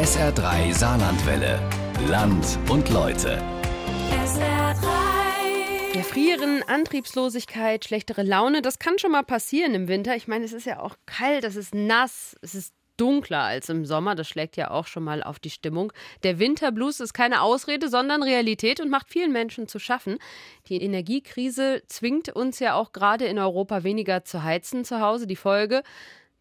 SR3 0.00 0.72
Saarlandwelle. 0.72 1.60
Land 2.08 2.58
und 2.70 2.88
Leute. 2.88 3.36
Ja, 5.92 6.02
Frieren, 6.02 6.62
Antriebslosigkeit, 6.62 7.84
schlechtere 7.84 8.22
Laune, 8.22 8.62
das 8.62 8.78
kann 8.78 8.98
schon 8.98 9.12
mal 9.12 9.24
passieren 9.24 9.74
im 9.74 9.88
Winter. 9.88 10.16
Ich 10.16 10.26
meine, 10.26 10.46
es 10.46 10.54
ist 10.54 10.64
ja 10.64 10.80
auch 10.80 10.96
kalt, 11.04 11.44
es 11.44 11.54
ist 11.54 11.74
nass, 11.74 12.34
es 12.40 12.54
ist 12.54 12.72
dunkler 12.96 13.42
als 13.42 13.68
im 13.68 13.84
Sommer. 13.84 14.14
Das 14.14 14.26
schlägt 14.26 14.56
ja 14.56 14.70
auch 14.70 14.86
schon 14.86 15.04
mal 15.04 15.22
auf 15.22 15.38
die 15.38 15.50
Stimmung. 15.50 15.92
Der 16.22 16.38
Winterblues 16.38 17.00
ist 17.00 17.12
keine 17.12 17.42
Ausrede, 17.42 17.90
sondern 17.90 18.22
Realität 18.22 18.80
und 18.80 18.88
macht 18.88 19.10
vielen 19.10 19.32
Menschen 19.32 19.68
zu 19.68 19.78
schaffen. 19.78 20.16
Die 20.68 20.82
Energiekrise 20.82 21.82
zwingt 21.88 22.30
uns 22.30 22.58
ja 22.58 22.74
auch 22.74 22.92
gerade 22.92 23.26
in 23.26 23.38
Europa 23.38 23.84
weniger 23.84 24.24
zu 24.24 24.42
heizen 24.42 24.86
zu 24.86 25.00
Hause. 25.00 25.26
Die 25.26 25.36
Folge 25.36 25.82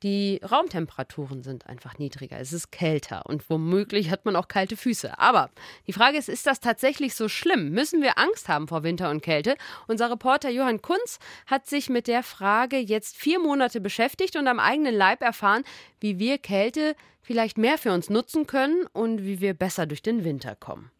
die 0.03 0.39
Raumtemperaturen 0.49 1.43
sind 1.43 1.67
einfach 1.67 1.97
niedriger, 1.97 2.39
es 2.39 2.53
ist 2.53 2.71
kälter 2.71 3.25
und 3.25 3.49
womöglich 3.49 4.09
hat 4.09 4.25
man 4.25 4.35
auch 4.35 4.47
kalte 4.47 4.77
Füße. 4.77 5.19
Aber 5.19 5.49
die 5.87 5.93
Frage 5.93 6.17
ist, 6.17 6.29
ist 6.29 6.47
das 6.47 6.59
tatsächlich 6.59 7.15
so 7.15 7.27
schlimm? 7.27 7.71
Müssen 7.71 8.01
wir 8.01 8.17
Angst 8.17 8.47
haben 8.47 8.67
vor 8.67 8.83
Winter 8.83 9.09
und 9.09 9.21
Kälte? 9.21 9.55
Unser 9.87 10.09
Reporter 10.09 10.49
Johann 10.49 10.81
Kunz 10.81 11.19
hat 11.45 11.67
sich 11.67 11.89
mit 11.89 12.07
der 12.07 12.23
Frage 12.23 12.77
jetzt 12.77 13.17
vier 13.17 13.39
Monate 13.39 13.81
beschäftigt 13.81 14.35
und 14.35 14.47
am 14.47 14.59
eigenen 14.59 14.95
Leib 14.95 15.21
erfahren, 15.21 15.63
wie 15.99 16.19
wir 16.19 16.37
Kälte 16.37 16.95
vielleicht 17.21 17.57
mehr 17.57 17.77
für 17.77 17.91
uns 17.91 18.09
nutzen 18.09 18.47
können 18.47 18.85
und 18.93 19.23
wie 19.23 19.41
wir 19.41 19.53
besser 19.53 19.85
durch 19.85 20.01
den 20.01 20.23
Winter 20.23 20.55
kommen. 20.55 20.91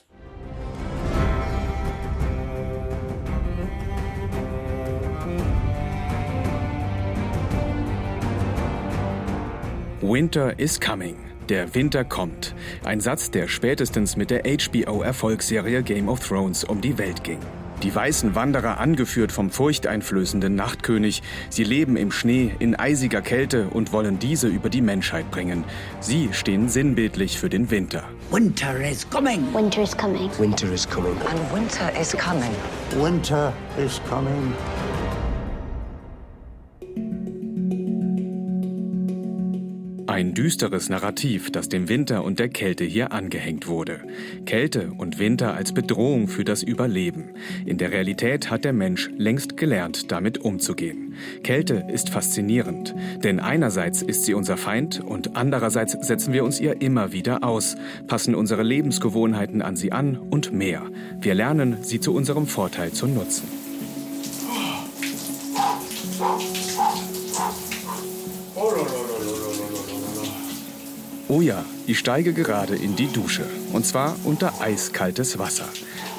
Winter 10.01 10.57
is 10.57 10.79
coming. 10.79 11.17
Der 11.49 11.75
Winter 11.75 12.05
kommt. 12.05 12.55
Ein 12.85 13.01
Satz, 13.01 13.31
der 13.31 13.49
spätestens 13.49 14.15
mit 14.15 14.29
der 14.29 14.43
HBO-Erfolgsserie 14.43 15.83
Game 15.83 16.07
of 16.07 16.25
Thrones 16.25 16.63
um 16.63 16.79
die 16.79 16.97
Welt 16.97 17.25
ging. 17.25 17.39
Die 17.83 17.93
weißen 17.93 18.33
Wanderer, 18.33 18.79
angeführt 18.79 19.33
vom 19.33 19.49
furchteinflößenden 19.49 20.55
Nachtkönig, 20.55 21.21
sie 21.49 21.65
leben 21.65 21.97
im 21.97 22.13
Schnee, 22.13 22.51
in 22.59 22.75
eisiger 22.75 23.21
Kälte 23.21 23.67
und 23.67 23.91
wollen 23.91 24.19
diese 24.19 24.47
über 24.47 24.69
die 24.69 24.81
Menschheit 24.81 25.29
bringen. 25.31 25.65
Sie 25.99 26.29
stehen 26.31 26.69
sinnbildlich 26.69 27.37
für 27.37 27.49
den 27.49 27.69
Winter. 27.69 28.03
Winter 28.31 28.79
is 28.89 29.09
coming. 29.09 29.53
Winter 29.53 29.83
is 29.83 29.97
coming. 29.97 30.29
Winter 30.39 30.71
is 30.71 30.89
coming. 30.89 31.17
And 31.29 31.53
winter 31.53 31.91
is 31.99 32.15
coming. 32.15 32.51
Winter 33.01 33.51
is 33.77 33.99
coming. 34.09 34.53
Ein 40.09 40.33
düsteres 40.33 40.89
Narrativ, 40.89 41.51
das 41.51 41.69
dem 41.69 41.87
Winter 41.87 42.23
und 42.23 42.39
der 42.39 42.49
Kälte 42.49 42.83
hier 42.83 43.11
angehängt 43.11 43.67
wurde. 43.67 43.99
Kälte 44.47 44.91
und 44.97 45.19
Winter 45.19 45.53
als 45.53 45.71
Bedrohung 45.71 46.27
für 46.27 46.43
das 46.43 46.63
Überleben. 46.63 47.25
In 47.67 47.77
der 47.77 47.91
Realität 47.91 48.49
hat 48.49 48.65
der 48.65 48.73
Mensch 48.73 49.11
längst 49.19 49.55
gelernt, 49.55 50.11
damit 50.11 50.39
umzugehen. 50.39 51.13
Kälte 51.43 51.85
ist 51.93 52.09
faszinierend, 52.09 52.95
denn 53.23 53.39
einerseits 53.39 54.01
ist 54.01 54.25
sie 54.25 54.33
unser 54.33 54.57
Feind 54.57 54.99
und 54.99 55.35
andererseits 55.35 55.91
setzen 55.91 56.33
wir 56.33 56.43
uns 56.43 56.59
ihr 56.59 56.81
immer 56.81 57.11
wieder 57.13 57.43
aus, 57.43 57.75
passen 58.07 58.33
unsere 58.33 58.63
Lebensgewohnheiten 58.63 59.61
an 59.61 59.75
sie 59.75 59.91
an 59.91 60.17
und 60.17 60.51
mehr. 60.51 60.89
Wir 61.21 61.35
lernen, 61.35 61.83
sie 61.83 61.99
zu 61.99 62.15
unserem 62.15 62.47
Vorteil 62.47 62.91
zu 62.93 63.05
nutzen. 63.05 63.47
Oh 71.31 71.41
ja, 71.41 71.63
ich 71.85 71.99
steige 71.99 72.33
gerade 72.33 72.75
in 72.75 72.95
die 72.95 73.05
Dusche. 73.05 73.45
Und 73.71 73.85
zwar 73.85 74.15
unter 74.23 74.61
eiskaltes 74.61 75.37
Wasser. 75.37 75.69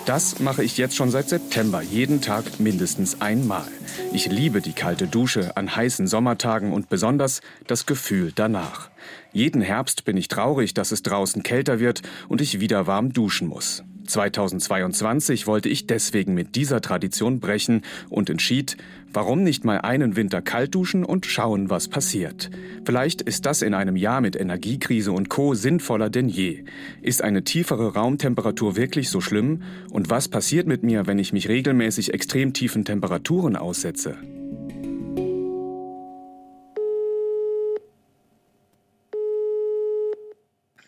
Das 0.06 0.39
mache 0.39 0.62
ich 0.62 0.78
jetzt 0.78 0.94
schon 0.94 1.11
seit 1.11 1.28
September 1.28 1.83
jeden 1.83 2.20
Tag 2.20 2.61
mindestens 2.61 3.20
einmal. 3.20 3.66
Ich 4.12 4.26
liebe 4.26 4.60
die 4.60 4.72
kalte 4.72 5.09
Dusche 5.09 5.56
an 5.56 5.75
heißen 5.75 6.06
Sommertagen 6.06 6.72
und 6.72 6.88
besonders 6.88 7.41
das 7.66 7.87
Gefühl 7.87 8.31
danach. 8.32 8.88
Jeden 9.32 9.62
Herbst 9.62 10.04
bin 10.04 10.16
ich 10.16 10.28
traurig, 10.28 10.75
dass 10.75 10.93
es 10.93 11.03
draußen 11.03 11.43
kälter 11.43 11.81
wird 11.81 12.03
und 12.28 12.41
ich 12.41 12.60
wieder 12.60 12.87
warm 12.87 13.12
duschen 13.12 13.49
muss. 13.49 13.82
2022 14.06 15.47
wollte 15.47 15.69
ich 15.69 15.87
deswegen 15.87 16.34
mit 16.34 16.56
dieser 16.56 16.81
Tradition 16.81 17.41
brechen 17.41 17.83
und 18.09 18.31
entschied, 18.31 18.77
warum 19.12 19.43
nicht 19.43 19.65
mal 19.65 19.78
einen 19.78 20.16
Winter 20.16 20.43
kalt 20.43 20.75
duschen 20.75 21.05
und 21.05 21.27
schauen, 21.27 21.71
was 21.71 21.88
passiert. 21.88 22.50
Vielleicht 22.84 23.22
ist 23.22 23.47
das 23.47 23.62
in 23.62 23.75
einem 23.75 23.97
Jahr 23.97 24.21
mit 24.21 24.37
Energiekrise 24.37 25.12
und 25.12 25.28
Co 25.28 25.55
sinnvoller 25.55 26.11
denn 26.11 26.28
je. 26.28 26.65
Ist 27.03 27.22
eine 27.22 27.44
tiefere 27.44 27.94
Raumtemperatur 27.94 28.77
wirklich 28.77 29.11
so 29.11 29.21
schlimm? 29.21 29.62
Und 29.91 30.11
was 30.11 30.28
passiert 30.28 30.67
mit 30.67 30.82
mir, 30.82 31.06
wenn 31.06 31.19
ich 31.19 31.32
mich 31.32 31.49
regelmäßig 31.49 32.15
extrem 32.15 32.53
tiefen 32.53 32.84
Temperaturen 32.84 33.56
aussetze? 33.56 34.17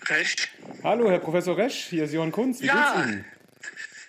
Resch. 0.09 0.49
Hallo, 0.84 1.09
Herr 1.09 1.20
Professor 1.20 1.56
Resch, 1.56 1.87
hier 1.91 2.04
ist 2.04 2.12
Johann 2.12 2.32
Kunz. 2.32 2.60
Wie 2.60 2.66
ja, 2.66 2.94
geht's 2.97 3.09
Ihnen? 3.09 3.25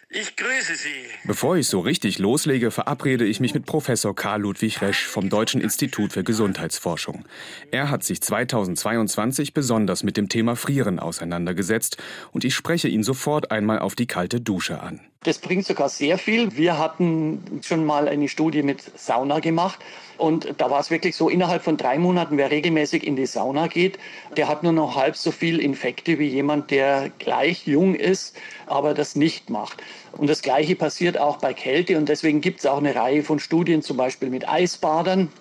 ich 0.10 0.36
grüße 0.36 0.76
Sie. 0.76 0.90
Bevor 1.24 1.56
ich 1.56 1.68
so 1.68 1.80
richtig 1.80 2.18
loslege, 2.18 2.72
verabrede 2.72 3.26
ich 3.26 3.40
mich 3.40 3.54
mit 3.54 3.68
Professor 3.68 4.16
Karl 4.16 4.42
Ludwig 4.42 4.82
Resch 4.82 5.06
vom 5.06 5.30
Deutschen 5.30 5.62
Institut 5.62 6.14
für 6.14 6.24
Gesundheitsforschung. 6.24 7.26
Er 7.70 7.92
hat 7.92 8.04
sich 8.04 8.22
2022 8.22 9.54
besonders 9.54 10.02
mit 10.02 10.18
dem 10.18 10.30
Thema 10.30 10.56
Frieren 10.56 10.98
auseinandergesetzt 10.98 11.98
und 12.32 12.44
ich 12.44 12.56
spreche 12.56 12.88
ihn 12.88 13.04
sofort 13.04 13.52
einmal 13.52 13.78
auf 13.78 13.94
die 13.94 14.08
kalte 14.08 14.42
Dusche 14.42 14.82
an. 14.82 15.00
Das 15.24 15.40
bringt 15.40 15.66
sogar 15.66 15.88
sehr 15.88 16.18
viel. 16.18 16.58
Wir 16.58 16.78
hatten 16.78 17.62
schon 17.64 17.86
mal 17.86 18.10
eine 18.10 18.28
Studie 18.28 18.62
mit 18.62 18.82
Sauna 19.00 19.40
gemacht 19.40 19.80
und 20.18 20.56
da 20.58 20.70
war 20.70 20.82
es 20.82 20.92
wirklich 20.92 21.16
so, 21.16 21.30
innerhalb 21.30 21.64
von 21.64 21.78
drei 21.78 21.98
Monaten, 21.98 22.38
wer 22.38 22.52
regelmäßig 22.52 23.08
in 23.08 23.16
die 23.16 23.26
Sauna 23.26 23.68
geht, 23.68 23.98
der 24.36 24.50
hat 24.50 24.64
nur 24.64 24.74
noch 24.74 24.96
halb 24.96 25.16
so 25.16 25.32
viel 25.32 25.60
Infekte 25.60 26.20
wie 26.20 26.28
jemand, 26.28 26.72
der 26.72 27.10
gleich 27.20 27.66
jung 27.66 27.96
ist, 27.96 28.36
aber 28.68 28.94
das 28.94 29.16
nicht 29.16 29.50
macht. 29.50 29.82
Und 30.12 30.30
das 30.30 30.42
Gleiche 30.42 30.76
passiert 30.76 31.18
auch 31.18 31.38
bei 31.38 31.54
Kälte 31.54 31.98
und 31.98 32.10
deswegen 32.10 32.42
gibt 32.42 32.60
es 32.60 32.66
auch 32.66 32.78
eine 32.78 32.94
Reihe 32.94 33.24
von 33.24 33.40
Studien, 33.40 33.82
zum 33.82 33.98
Beispiel 33.98 34.30
mit 34.30 34.48
Eisbadern, 34.48 35.32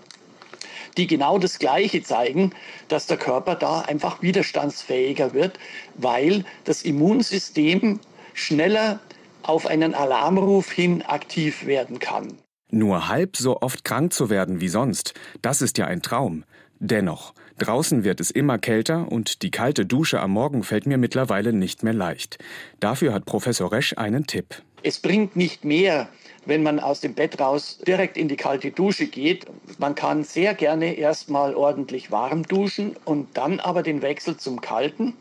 die 0.96 1.08
genau 1.08 1.38
das 1.38 1.58
Gleiche 1.58 2.02
zeigen, 2.02 2.52
dass 2.88 3.06
der 3.06 3.16
Körper 3.16 3.56
da 3.56 3.80
einfach 3.80 4.22
widerstandsfähiger 4.22 5.34
wird, 5.34 5.58
weil 5.96 6.44
das 6.64 6.82
Immunsystem 6.82 7.98
schneller 8.34 9.00
auf 9.44 9.66
einen 9.66 9.94
Alarmruf 9.94 10.70
hin 10.70 11.02
aktiv 11.02 11.66
werden 11.66 11.98
kann. 11.98 12.38
Nur 12.70 13.08
halb 13.08 13.36
so 13.36 13.60
oft 13.60 13.84
krank 13.84 14.12
zu 14.12 14.30
werden 14.30 14.60
wie 14.60 14.68
sonst, 14.68 15.14
das 15.42 15.60
ist 15.60 15.76
ja 15.78 15.86
ein 15.86 16.00
Traum. 16.00 16.44
Dennoch, 16.78 17.34
draußen 17.58 18.02
wird 18.02 18.18
es 18.18 18.30
immer 18.30 18.58
kälter 18.58 19.12
und 19.12 19.42
die 19.42 19.50
kalte 19.50 19.86
Dusche 19.86 20.20
am 20.20 20.32
Morgen 20.32 20.64
fällt 20.64 20.86
mir 20.86 20.98
mittlerweile 20.98 21.52
nicht 21.52 21.82
mehr 21.82 21.92
leicht. 21.92 22.38
Dafür 22.80 23.12
hat 23.12 23.24
Professor 23.24 23.70
Resch 23.70 23.94
einen 23.96 24.26
Tipp. 24.26 24.62
Es 24.82 24.98
bringt 24.98 25.36
nicht 25.36 25.64
mehr, 25.64 26.08
wenn 26.44 26.64
man 26.64 26.80
aus 26.80 27.00
dem 27.00 27.14
Bett 27.14 27.38
raus 27.38 27.78
direkt 27.86 28.16
in 28.16 28.26
die 28.26 28.36
kalte 28.36 28.72
Dusche 28.72 29.06
geht. 29.06 29.46
Man 29.78 29.94
kann 29.94 30.24
sehr 30.24 30.54
gerne 30.54 30.94
erstmal 30.94 31.54
ordentlich 31.54 32.10
warm 32.10 32.42
duschen 32.42 32.96
und 33.04 33.36
dann 33.36 33.60
aber 33.60 33.84
den 33.84 34.02
Wechsel 34.02 34.36
zum 34.36 34.60
kalten 34.60 35.14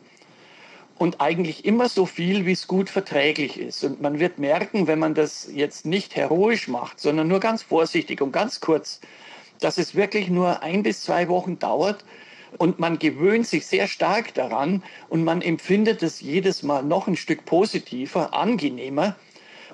und 1.01 1.19
eigentlich 1.19 1.65
immer 1.65 1.89
so 1.89 2.05
viel, 2.05 2.45
wie 2.45 2.51
es 2.51 2.67
gut 2.67 2.87
verträglich 2.87 3.59
ist. 3.59 3.83
Und 3.83 4.03
man 4.03 4.19
wird 4.19 4.37
merken, 4.37 4.85
wenn 4.85 4.99
man 4.99 5.15
das 5.15 5.49
jetzt 5.51 5.83
nicht 5.83 6.15
heroisch 6.15 6.67
macht, 6.67 6.99
sondern 6.99 7.27
nur 7.27 7.39
ganz 7.39 7.63
vorsichtig 7.63 8.21
und 8.21 8.31
ganz 8.31 8.59
kurz, 8.59 9.01
dass 9.59 9.79
es 9.79 9.95
wirklich 9.95 10.29
nur 10.29 10.61
ein 10.61 10.83
bis 10.83 11.01
zwei 11.01 11.27
Wochen 11.27 11.57
dauert 11.57 12.05
und 12.59 12.77
man 12.77 12.99
gewöhnt 12.99 13.47
sich 13.47 13.65
sehr 13.65 13.87
stark 13.87 14.35
daran 14.35 14.83
und 15.09 15.23
man 15.23 15.41
empfindet 15.41 16.03
es 16.03 16.21
jedes 16.21 16.61
Mal 16.61 16.83
noch 16.83 17.07
ein 17.07 17.15
Stück 17.15 17.45
positiver, 17.45 18.35
angenehmer. 18.35 19.15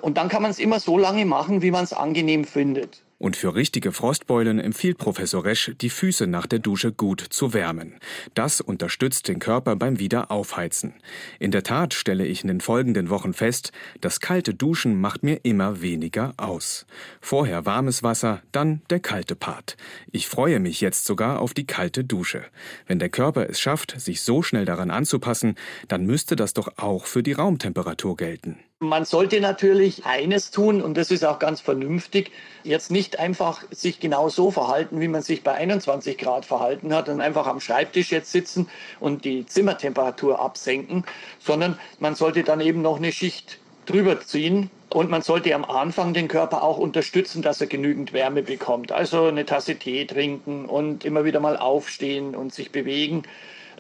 Und 0.02 0.16
dann 0.18 0.30
kann 0.30 0.44
man 0.44 0.52
es 0.52 0.60
immer 0.60 0.80
so 0.80 0.98
lange 0.98 1.26
machen, 1.26 1.62
wie 1.62 1.72
man 1.72 1.84
es 1.84 1.92
angenehm 1.92 2.46
findet. 2.46 3.04
Und 3.20 3.36
für 3.36 3.56
richtige 3.56 3.92
Frostbeulen 3.92 4.60
empfiehlt 4.60 5.00
Professor 5.00 5.44
Resch, 5.44 5.72
die 5.82 5.90
Füße 5.90 6.28
nach 6.28 6.46
der 6.46 6.60
Dusche 6.60 6.92
gut 6.92 7.20
zu 7.22 7.52
wärmen. 7.52 7.96
Das 8.36 8.62
unterstützt 8.62 9.28
den 9.28 9.40
Körper 9.40 9.76
beim 9.76 9.98
Wiederaufheizen. 9.98 10.94
In 11.40 11.50
der 11.50 11.64
Tat 11.64 11.96
stelle 11.96 12.28
ich 12.28 12.44
in 12.44 12.48
den 12.48 12.62
folgenden 12.62 13.10
Wochen 13.10 13.34
fest, 13.34 13.72
das 14.02 14.20
kalte 14.20 14.54
Duschen 14.54 15.02
macht 15.02 15.24
mir 15.24 15.40
immer 15.44 15.82
weniger 15.82 16.36
aus. 16.38 16.86
Vorher 17.20 17.66
warmes 17.66 18.04
Wasser, 18.04 18.44
dann 18.52 18.82
der 18.92 19.00
kalte 19.00 19.36
Part. 19.36 19.78
Ich 20.12 20.28
freue 20.28 20.60
mich 20.60 20.80
jetzt 20.80 21.06
sogar 21.06 21.40
auf 21.40 21.56
die 21.56 21.66
kalte 21.66 22.04
Dusche. 22.04 22.46
Wenn 22.86 23.00
der 23.00 23.10
Körper 23.10 23.50
es 23.50 23.60
schafft, 23.60 24.00
sich 24.00 24.22
so 24.22 24.44
schnell 24.44 24.66
daran 24.66 24.92
anzupassen, 24.92 25.56
dann 25.88 26.06
müsste 26.06 26.36
das 26.36 26.54
doch 26.54 26.78
auch 26.78 27.08
für 27.08 27.24
die 27.24 27.34
Raumtemperatur 27.34 28.16
gelten. 28.16 28.60
Man 28.80 29.06
sollte 29.06 29.42
natürlich 29.42 30.06
eines 30.06 30.52
tun, 30.52 30.84
und 30.84 30.98
das 30.98 31.10
ist 31.10 31.26
auch 31.26 31.40
ganz 31.40 31.62
vernünftig, 31.62 32.32
jetzt 32.64 32.92
nicht 32.92 33.18
einfach 33.18 33.64
sich 33.72 34.00
genau 34.00 34.30
so 34.30 34.52
verhalten, 34.52 35.02
wie 35.02 35.08
man 35.08 35.24
sich 35.24 35.42
bei 35.42 35.56
21 35.56 36.16
Grad 36.20 36.46
verhalten 36.46 36.94
hat 36.94 37.10
und 37.10 37.20
einfach 37.20 37.48
am 37.48 37.60
Schreibtisch 37.60 38.12
jetzt 38.12 38.32
sitzen 38.32 38.70
und 39.00 39.26
die 39.26 39.48
Zimmertemperatur 39.48 40.40
absenken, 40.40 41.06
sondern 41.40 41.80
man 41.98 42.14
sollte 42.14 42.44
dann 42.44 42.62
eben 42.62 42.84
noch 42.84 42.98
eine 42.98 43.12
Schicht 43.12 43.58
drüber 43.88 44.22
ziehen. 44.22 44.70
Und 44.90 45.10
man 45.10 45.24
sollte 45.24 45.56
am 45.56 45.66
Anfang 45.66 46.14
den 46.14 46.28
Körper 46.28 46.62
auch 46.62 46.78
unterstützen, 46.78 47.42
dass 47.42 47.60
er 47.60 47.68
genügend 47.68 48.14
Wärme 48.14 48.44
bekommt. 48.44 48.92
Also 48.92 49.26
eine 49.26 49.46
Tasse 49.46 49.78
Tee 49.78 50.06
trinken 50.06 50.66
und 50.66 51.04
immer 51.04 51.26
wieder 51.26 51.40
mal 51.40 51.58
aufstehen 51.58 52.36
und 52.36 52.54
sich 52.54 52.72
bewegen. 52.72 53.24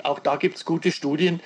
Auch 0.03 0.19
da 0.19 0.37
gibt 0.37 0.57
es 0.57 0.65
gute 0.65 0.91
Studien, 0.91 1.39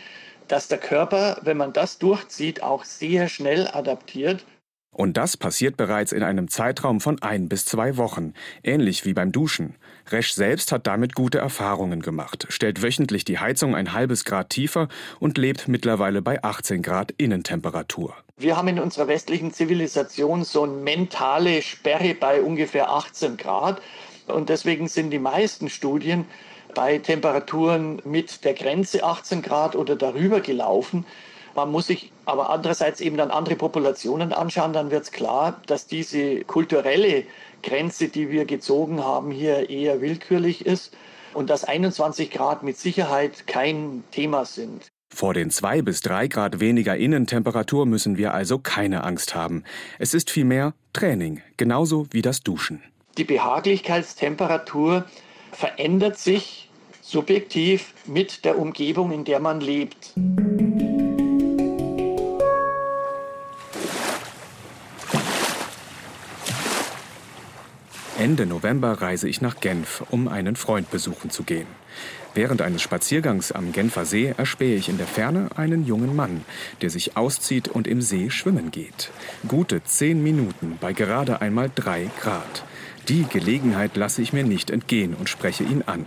dass 0.51 0.68
der 0.68 0.80
Körper, 0.80 1.38
wenn 1.44 1.57
man 1.57 1.74
das 1.74 1.98
durchzieht, 1.98 2.62
auch 2.62 2.83
sehr 2.83 3.30
schnell 3.30 3.68
adaptiert. 3.68 4.45
Und 4.94 5.15
das 5.15 5.38
passiert 5.38 5.77
bereits 5.77 6.12
in 6.12 6.21
einem 6.21 6.50
Zeitraum 6.50 7.00
von 7.00 7.21
ein 7.21 7.48
bis 7.48 7.63
zwei 7.63 7.95
Wochen, 7.95 8.33
ähnlich 8.62 9.06
wie 9.06 9.13
beim 9.13 9.31
Duschen. 9.31 9.77
Resch 10.09 10.33
selbst 10.33 10.74
hat 10.74 10.86
damit 10.86 11.15
gute 11.15 11.38
Erfahrungen 11.38 12.01
gemacht, 12.01 12.48
stellt 12.50 12.81
wöchentlich 12.83 13.24
die 13.24 13.39
Heizung 13.39 13.74
ein 13.74 13.94
halbes 13.94 14.25
Grad 14.25 14.50
tiefer 14.50 14.89
und 15.21 15.38
lebt 15.38 15.69
mittlerweile 15.69 16.21
bei 16.21 16.44
18 16.44 16.81
Grad 16.81 17.12
Innentemperatur. 17.12 18.13
Wir 18.36 18.57
haben 18.57 18.68
in 18.68 18.80
unserer 18.80 19.07
westlichen 19.07 19.53
Zivilisation 19.53 20.44
so 20.44 20.63
eine 20.63 20.74
mentale 20.74 21.62
Sperre 21.62 22.13
bei 22.13 22.42
ungefähr 22.42 22.89
18 22.89 23.38
Grad. 23.38 23.81
Und 24.27 24.50
deswegen 24.50 24.89
sind 24.89 25.12
die 25.12 25.19
meisten 25.19 25.69
Studien 25.69 26.25
bei 26.74 26.98
Temperaturen 26.98 28.02
mit 28.06 28.44
der 28.44 28.54
Grenze 28.54 29.04
18 29.04 29.42
Grad 29.42 29.76
oder 29.76 29.96
darüber 29.96 30.42
gelaufen. 30.42 31.06
Man 31.56 31.72
muss 31.72 31.88
sich 31.88 32.12
aber 32.26 32.50
andererseits 32.50 33.02
eben 33.02 33.18
dann 33.18 33.32
andere 33.32 33.56
Populationen 33.56 34.32
anschauen, 34.32 34.74
dann 34.74 34.92
wird 34.92 35.04
es 35.04 35.12
klar, 35.12 35.62
dass 35.68 35.86
diese 35.86 36.42
kulturelle 36.46 37.26
Grenze, 37.62 38.08
die 38.08 38.30
wir 38.30 38.46
gezogen 38.46 39.04
haben, 39.04 39.32
hier 39.32 39.70
eher 39.70 40.02
willkürlich 40.02 40.66
ist 40.66 40.96
und 41.34 41.50
dass 41.50 41.64
21 41.64 42.32
Grad 42.32 42.64
mit 42.64 42.78
Sicherheit 42.78 43.48
kein 43.48 44.04
Thema 44.12 44.46
sind. 44.46 44.88
Vor 45.14 45.34
den 45.34 45.50
zwei 45.50 45.82
bis 45.82 46.00
drei 46.00 46.28
Grad 46.28 46.62
weniger 46.62 46.96
Innentemperatur 46.96 47.86
müssen 47.86 48.18
wir 48.18 48.34
also 48.34 48.60
keine 48.60 49.04
Angst 49.04 49.36
haben. 49.36 49.64
Es 50.00 50.14
ist 50.14 50.30
vielmehr 50.32 50.74
Training, 50.94 51.42
genauso 51.58 52.08
wie 52.12 52.22
das 52.22 52.42
Duschen. 52.42 52.82
Die 53.18 53.26
Behaglichkeitstemperatur 53.26 55.06
verändert 55.51 56.18
sich 56.18 56.69
subjektiv 57.01 57.94
mit 58.06 58.45
der 58.45 58.57
Umgebung, 58.57 59.12
in 59.12 59.25
der 59.25 59.39
man 59.39 59.59
lebt. 59.59 60.13
Ende 68.18 68.45
November 68.45 69.01
reise 69.01 69.27
ich 69.27 69.42
nach 69.42 69.59
Genf, 69.59 70.03
um 70.12 70.27
einen 70.27 70.56
Freund 70.56 70.92
besuchen 70.92 71.31
zu 71.31 71.42
gehen. 71.42 71.65
Während 72.36 72.62
eines 72.62 72.81
Spaziergangs 72.81 73.51
am 73.51 73.71
Genfer 73.71 74.06
See 74.06 74.33
erspähe 74.38 74.77
ich 74.77 74.89
in 74.89 74.98
der 74.98 75.07
Ferne 75.07 75.50
einen 75.56 75.86
jungen 75.86 76.15
Mann, 76.15 76.45
der 76.81 76.92
sich 76.92 77.18
auszieht 77.18 77.68
und 77.68 77.88
im 77.88 78.01
See 78.01 78.30
schwimmen 78.30 78.69
geht. 78.69 79.09
Gute 79.48 79.83
zehn 79.83 80.21
Minuten 80.21 80.77
bei 80.80 80.94
gerade 80.94 81.42
einmal 81.42 81.71
drei 81.74 82.09
Grad. 82.21 82.63
Die 83.07 83.24
Gelegenheit 83.24 83.95
lasse 83.98 84.21
ich 84.21 84.33
mir 84.33 84.44
nicht 84.44 84.69
entgehen 84.69 85.15
und 85.15 85.30
spreche 85.30 85.63
ihn 85.63 85.83
an. 85.86 86.06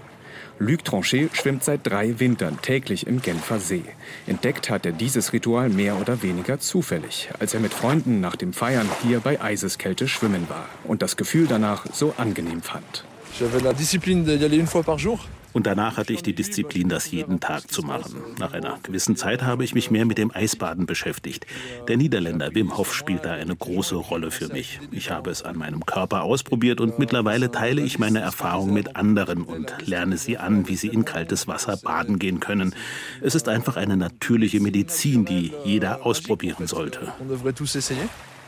Luc 0.60 0.84
Tranchet 0.84 1.36
schwimmt 1.36 1.64
seit 1.64 1.80
drei 1.84 2.20
Wintern 2.20 2.58
täglich 2.62 3.08
im 3.08 3.20
Genfer 3.20 3.58
See. 3.58 3.82
Entdeckt 4.28 4.70
hat 4.70 4.86
er 4.86 4.92
dieses 4.92 5.32
Ritual 5.32 5.68
mehr 5.68 6.00
oder 6.00 6.22
weniger 6.22 6.60
zufällig, 6.60 7.28
als 7.40 7.54
er 7.54 7.60
mit 7.60 7.74
Freunden 7.74 8.20
nach 8.20 8.36
dem 8.36 8.52
Feiern 8.52 8.88
hier 9.02 9.18
bei 9.18 9.40
Eiseskälte 9.40 10.06
schwimmen 10.06 10.48
war 10.48 10.68
und 10.84 11.02
das 11.02 11.16
Gefühl 11.16 11.46
danach 11.48 11.86
so 11.92 12.14
angenehm 12.16 12.62
fand. 12.62 13.04
J'avais 13.36 13.64
la 13.64 13.72
discipline 13.72 14.24
d'y 14.24 14.44
aller 14.44 14.56
une 14.56 14.68
fois 14.68 14.84
par 14.84 14.96
jour. 14.96 15.18
Und 15.54 15.66
danach 15.66 15.96
hatte 15.96 16.12
ich 16.12 16.22
die 16.22 16.34
Disziplin, 16.34 16.88
das 16.88 17.10
jeden 17.10 17.38
Tag 17.40 17.70
zu 17.70 17.82
machen. 17.82 18.16
Nach 18.38 18.52
einer 18.52 18.78
gewissen 18.82 19.16
Zeit 19.16 19.42
habe 19.42 19.64
ich 19.64 19.72
mich 19.72 19.90
mehr 19.90 20.04
mit 20.04 20.18
dem 20.18 20.34
Eisbaden 20.34 20.84
beschäftigt. 20.84 21.46
Der 21.88 21.96
Niederländer 21.96 22.54
Wim 22.54 22.76
Hof 22.76 22.92
spielt 22.92 23.24
da 23.24 23.32
eine 23.32 23.54
große 23.54 23.94
Rolle 23.94 24.32
für 24.32 24.48
mich. 24.48 24.80
Ich 24.90 25.12
habe 25.12 25.30
es 25.30 25.42
an 25.42 25.56
meinem 25.56 25.86
Körper 25.86 26.22
ausprobiert 26.24 26.80
und 26.80 26.98
mittlerweile 26.98 27.52
teile 27.52 27.82
ich 27.82 28.00
meine 28.00 28.18
Erfahrungen 28.18 28.74
mit 28.74 28.96
anderen 28.96 29.44
und 29.44 29.72
lerne 29.86 30.18
sie 30.18 30.38
an, 30.38 30.68
wie 30.68 30.76
sie 30.76 30.88
in 30.88 31.04
kaltes 31.04 31.46
Wasser 31.46 31.76
baden 31.76 32.18
gehen 32.18 32.40
können. 32.40 32.74
Es 33.22 33.36
ist 33.36 33.48
einfach 33.48 33.76
eine 33.76 33.96
natürliche 33.96 34.58
Medizin, 34.60 35.24
die 35.24 35.52
jeder 35.64 36.04
ausprobieren 36.04 36.66
sollte. 36.66 37.12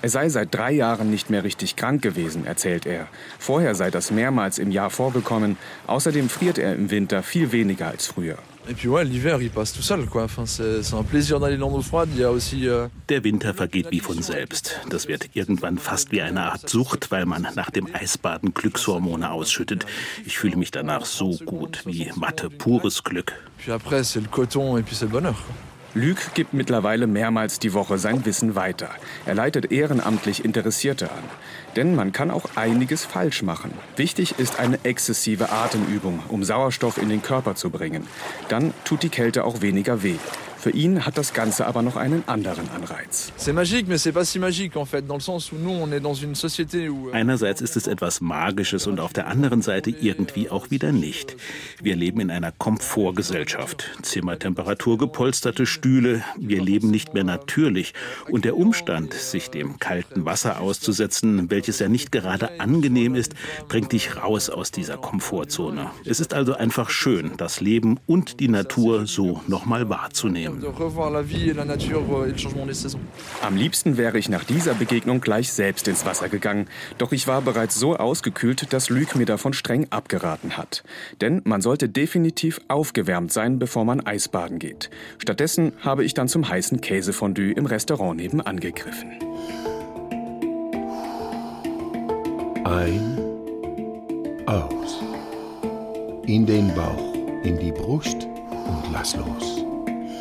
Er 0.03 0.11
sei 0.11 0.29
seit 0.29 0.55
drei 0.55 0.73
Jahren 0.73 1.11
nicht 1.11 1.31
mehr 1.31 1.43
richtig 1.43 1.75
krank 1.77 2.03
gewesen, 2.03 2.47
erzählt 2.47 2.87
er. 2.87 3.09
Vorher 3.39 3.75
sei 3.75 3.91
das 3.91 4.11
mehrmals 4.11 4.59
im 4.59 4.71
Jahr 4.71 4.91
vorgekommen. 4.91 5.57
Außerdem 5.87 6.29
friert 6.29 6.59
er 6.59 6.75
im 6.75 6.91
Winter 6.91 7.23
viel 7.23 7.51
weniger 7.53 7.89
als 7.89 8.07
früher. 8.07 8.37
Euh, 8.69 8.75
Der 13.09 13.25
Winter 13.25 13.55
vergeht 13.55 13.91
wie 13.91 14.01
von 14.01 14.23
selbst. 14.23 14.81
Das 14.91 15.09
wird 15.09 15.31
irgendwann 15.35 15.79
fast 15.79 16.13
wie 16.13 16.21
eine 16.23 16.43
Art 16.53 16.69
Sucht, 16.69 17.11
weil 17.11 17.27
man 17.27 17.47
nach 17.55 17.71
dem 17.71 17.89
Eisbaden 17.95 18.53
Glückshormone 18.55 19.31
ausschüttet. 19.31 19.87
Ich 20.25 20.39
fühle 20.39 20.57
mich 20.57 20.73
danach 20.73 21.05
so 21.05 21.37
gut 21.45 21.83
wie 21.87 22.11
Mathe, 22.17 22.51
pures 22.51 23.03
Glück. 23.05 23.33
puis 23.59 23.73
après, 23.73 24.05
c'est 24.05 24.21
le 24.21 24.29
coton 24.29 24.77
et 24.79 24.83
puis 24.83 24.95
c'est 24.95 25.07
le 25.07 25.11
bonheur. 25.11 25.35
Lüg 25.97 26.35
gibt 26.35 26.53
mittlerweile 26.53 27.07
mehrmals 27.07 27.59
die 27.59 27.73
Woche 27.73 27.97
sein 27.97 28.27
Wissen 28.27 28.55
weiter. 28.55 28.91
Er 29.25 29.35
leitet 29.35 29.73
ehrenamtlich 29.73 30.45
Interessierte 30.45 31.11
an. 31.11 31.25
Denn 31.75 31.95
man 31.95 32.13
kann 32.13 32.31
auch 32.31 32.45
einiges 32.55 33.07
falsch 33.07 33.43
machen. 33.43 33.73
Wichtig 33.97 34.39
ist 34.39 34.59
eine 34.59 34.79
exzessive 34.85 35.49
Atemübung, 35.49 36.21
um 36.29 36.45
Sauerstoff 36.45 36.99
in 36.99 37.09
den 37.09 37.23
Körper 37.23 37.55
zu 37.55 37.71
bringen. 37.71 38.07
Dann 38.49 38.75
tut 38.85 39.05
die 39.05 39.09
Kälte 39.09 39.45
auch 39.45 39.63
weniger 39.63 40.03
weh. 40.03 40.19
Für 40.59 40.71
ihn 40.71 41.05
hat 41.07 41.19
das 41.19 41.33
Ganze 41.33 41.67
aber 41.67 41.83
noch 41.83 41.97
einen 41.97 42.25
anderen 42.27 42.69
Anreiz. 42.71 43.33
Euh, 43.47 43.53
Einerseits 47.13 47.61
ist 47.61 47.77
es 47.77 47.87
etwas 47.87 48.21
Magisches 48.21 48.87
und 48.87 49.01
auf 49.01 49.13
der 49.13 49.27
anderen 49.27 49.63
Seite 49.63 49.91
irgendwie 49.91 50.51
auch 50.51 50.71
wieder 50.71 50.93
nicht. 50.93 51.37
Wir 51.83 51.95
leben 51.97 52.21
in 52.21 52.31
einer 52.31 52.53
Komfortgesellschaft. 52.53 53.91
Zimmertemperatur, 54.03 54.99
gepolsterte 54.99 55.67
Stühle. 55.67 56.25
Wir 56.39 56.63
leben 56.63 56.91
nicht 56.91 57.15
mehr 57.15 57.25
natürlich. 57.25 57.95
Und 58.31 58.45
der 58.45 58.57
Umstand, 58.57 59.15
sich 59.15 59.51
dem 59.51 59.79
kalten 59.79 60.25
Wasser 60.25 60.61
auszusetzen, 60.61 61.51
welches 61.51 61.79
ja 61.79 61.89
nicht 61.89 62.13
gerade 62.13 62.61
angenehm 62.61 63.15
ist, 63.15 63.35
bringt 63.69 63.93
dich 63.93 64.17
raus 64.17 64.51
aus 64.51 64.71
dieser 64.71 64.97
Komfortzone. 64.97 65.91
Es 66.05 66.21
ist 66.21 66.35
also 66.35 66.55
einfach 66.55 66.91
schön, 66.91 67.33
das 67.37 67.61
Leben 67.61 67.99
und 68.07 68.41
die 68.41 68.49
Natur 68.49 69.07
so 69.07 69.43
nochmal 69.47 69.89
wahrzunehmen. 69.89 70.46
Euh. 70.47 72.37
Am 73.43 73.57
liebsten 73.57 73.97
wäre 73.97 74.19
ich 74.19 74.29
nach 74.29 74.45
dieser 74.45 74.75
Begegnung 74.75 75.21
gleich 75.21 75.53
selbst 75.53 75.89
ins 75.89 76.07
Wasser 76.07 76.29
gegangen. 76.29 76.69
Doch 76.99 77.13
ich 77.13 77.27
war 77.27 77.43
bereits 77.43 77.75
so 77.75 77.97
ausgekühlt, 77.97 78.73
dass 78.73 78.91
Lüg 78.91 79.17
mir 79.17 79.27
davon 79.27 79.53
streng 79.53 79.87
abgeraten 79.91 80.57
hat. 80.57 80.85
Denn 81.21 81.43
man 81.45 81.61
sollte 81.61 81.89
definitiv 81.89 82.61
aufgewärmt 82.69 83.33
sein, 83.33 83.59
bevor 83.59 83.85
man 83.85 84.01
Eisbaden 84.01 84.59
geht. 84.59 84.91
Stattdessen 85.19 85.73
habe 85.81 86.05
ich 86.05 86.15
dann 86.15 86.29
zum 86.29 86.49
heißen 86.49 86.81
Käsefondue 86.81 87.53
im 87.53 87.67
Restaurant 87.67 88.17
nebenan 88.17 88.61
gegriffen. 88.61 89.13
Ein, 92.65 93.19
aus. 94.47 95.01
In 96.27 96.47
den 96.47 96.75
Bauch, 96.75 97.15
in 97.45 97.59
die 97.59 97.71
Brust 97.71 98.27
und 98.67 98.93
lass 98.93 99.15
los. 99.17 99.66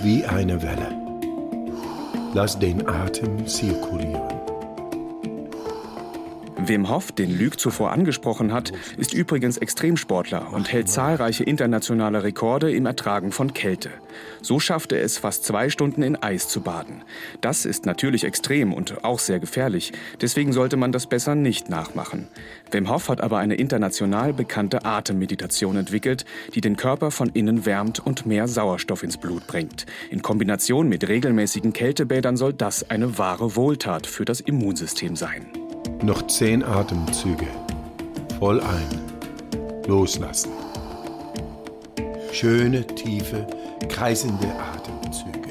Wie 0.06 0.24
eine 0.24 0.62
Welle. 0.62 0.90
Lass 2.36 2.60
den 2.60 2.88
Atem 2.88 3.48
zirkulieren. 3.48 4.22
Wim 6.68 6.90
Hof, 6.90 7.12
den 7.12 7.38
Lüg 7.38 7.60
zuvor 7.60 7.92
angesprochen 7.92 8.52
hat, 8.52 8.72
ist 8.98 9.14
übrigens 9.14 9.58
Extremsportler 9.58 10.52
und 10.52 10.72
hält 10.72 10.90
zahlreiche 10.90 11.44
internationale 11.44 12.24
Rekorde 12.24 12.72
im 12.72 12.86
Ertragen 12.86 13.32
von 13.32 13.54
Kälte. 13.54 13.90
So 14.42 14.60
schafft 14.60 14.92
er 14.92 15.02
es, 15.02 15.18
fast 15.18 15.44
zwei 15.44 15.70
Stunden 15.70 16.02
in 16.02 16.16
Eis 16.16 16.48
zu 16.48 16.62
baden. 16.62 17.04
Das 17.42 17.66
ist 17.66 17.86
natürlich 17.86 18.24
extrem 18.24 18.74
und 18.74 19.04
auch 19.04 19.20
sehr 19.20 19.40
gefährlich. 19.40 19.92
Deswegen 20.22 20.54
sollte 20.54 20.78
man 20.78 20.92
das 20.92 21.08
besser 21.08 21.36
nicht 21.36 21.70
nachmachen. 21.70 22.28
Wim 22.72 22.90
Hof 22.90 23.10
hat 23.10 23.22
aber 23.22 23.38
eine 23.38 23.56
international 23.56 24.34
bekannte 24.34 24.86
Atemmeditation 24.86 25.78
entwickelt, 25.78 26.26
die 26.54 26.62
den 26.62 26.78
Körper 26.78 27.12
von 27.12 27.30
innen 27.30 27.66
wärmt 27.66 28.00
und 28.00 28.26
mehr 28.26 28.48
Sauerstoff 28.48 29.04
ins 29.04 29.18
Blut 29.18 29.46
bringt. 29.48 29.86
In 30.10 30.22
Kombination 30.22 30.90
mit 30.90 31.08
regelmäßigen 31.08 31.74
Kältebädern 31.74 32.38
soll 32.38 32.54
das 32.54 32.90
eine 32.90 33.18
wahre 33.18 33.56
Wohltat 33.56 34.08
für 34.08 34.26
das 34.26 34.40
Immunsystem 34.40 35.16
sein. 35.16 35.65
Noch 36.06 36.28
zehn 36.28 36.64
Atemzüge. 36.64 37.48
Voll 38.38 38.62
ein. 38.62 39.02
Loslassen. 39.88 40.52
Schöne, 42.32 42.86
tiefe, 42.86 43.48
kreisende 43.90 44.46
Atemzüge. 44.76 45.45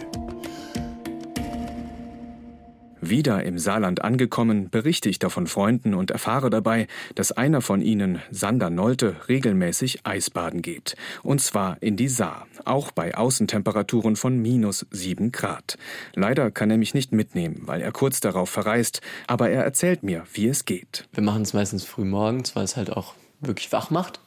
Wieder 3.10 3.42
im 3.44 3.58
Saarland 3.58 4.02
angekommen, 4.02 4.70
berichte 4.70 5.10
ich 5.10 5.18
davon 5.18 5.46
Freunden 5.46 5.92
und 5.92 6.10
erfahre 6.10 6.48
dabei, 6.48 6.86
dass 7.14 7.32
einer 7.32 7.60
von 7.60 7.82
ihnen, 7.82 8.22
Sander 8.30 8.70
Nolte, 8.70 9.16
regelmäßig 9.28 10.06
Eisbaden 10.06 10.62
geht. 10.62 10.96
Und 11.22 11.42
zwar 11.42 11.76
in 11.82 11.96
die 11.96 12.08
Saar, 12.08 12.46
auch 12.64 12.92
bei 12.92 13.14
Außentemperaturen 13.14 14.16
von 14.16 14.38
minus 14.38 14.86
sieben 14.90 15.32
Grad. 15.32 15.76
Leider 16.14 16.50
kann 16.50 16.70
er 16.70 16.78
mich 16.78 16.94
nicht 16.94 17.12
mitnehmen, 17.12 17.60
weil 17.66 17.82
er 17.82 17.92
kurz 17.92 18.20
darauf 18.20 18.48
verreist, 18.48 19.02
aber 19.26 19.50
er 19.50 19.64
erzählt 19.64 20.02
mir, 20.02 20.24
wie 20.32 20.48
es 20.48 20.64
geht. 20.64 21.06
Wir 21.12 21.22
machen 21.22 21.42
es 21.42 21.52
meistens 21.52 21.84
früh 21.84 22.04
morgens, 22.04 22.56
weil 22.56 22.64
es 22.64 22.76
halt 22.76 22.90
auch 22.90 23.12
wirklich 23.40 23.70
wach 23.70 23.90
macht. 23.90 24.18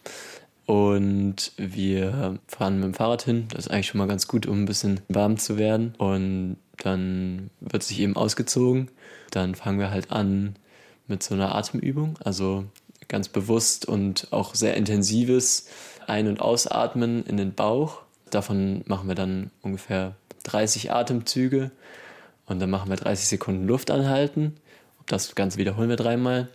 Und 0.67 1.53
wir 1.55 2.39
fahren 2.45 2.75
mit 2.75 2.83
dem 2.83 2.93
Fahrrad 2.93 3.23
hin. 3.23 3.47
Das 3.49 3.65
ist 3.65 3.71
eigentlich 3.71 3.87
schon 3.87 3.99
mal 3.99 4.07
ganz 4.07 4.27
gut, 4.27 4.45
um 4.45 4.63
ein 4.63 4.65
bisschen 4.65 4.99
warm 5.07 5.37
zu 5.37 5.57
werden. 5.57 5.95
Und 5.97 6.57
dann 6.83 7.49
wird 7.59 7.83
sich 7.83 7.99
eben 7.99 8.15
ausgezogen. 8.15 8.89
Dann 9.31 9.55
fangen 9.55 9.79
wir 9.79 9.91
halt 9.91 10.11
an 10.11 10.55
mit 11.07 11.23
so 11.23 11.33
einer 11.33 11.55
Atemübung. 11.55 12.17
Also 12.23 12.65
ganz 13.07 13.29
bewusst 13.29 13.85
und 13.85 14.27
auch 14.31 14.55
sehr 14.55 14.75
intensives 14.75 15.67
Ein- 16.07 16.27
und 16.27 16.39
Ausatmen 16.39 17.25
in 17.25 17.37
den 17.37 17.53
Bauch. 17.53 18.01
Davon 18.29 18.83
machen 18.85 19.07
wir 19.07 19.15
dann 19.15 19.51
ungefähr 19.61 20.15
30 20.43 20.91
Atemzüge. 20.91 21.71
Und 22.45 22.59
dann 22.59 22.69
machen 22.69 22.89
wir 22.89 22.95
30 22.95 23.27
Sekunden 23.27 23.67
Luft 23.67 23.91
anhalten. 23.91 24.55
Das 25.05 25.35
Ganze 25.35 25.57
wiederholen 25.57 25.89
wir 25.89 25.95
dreimal. 25.97 26.49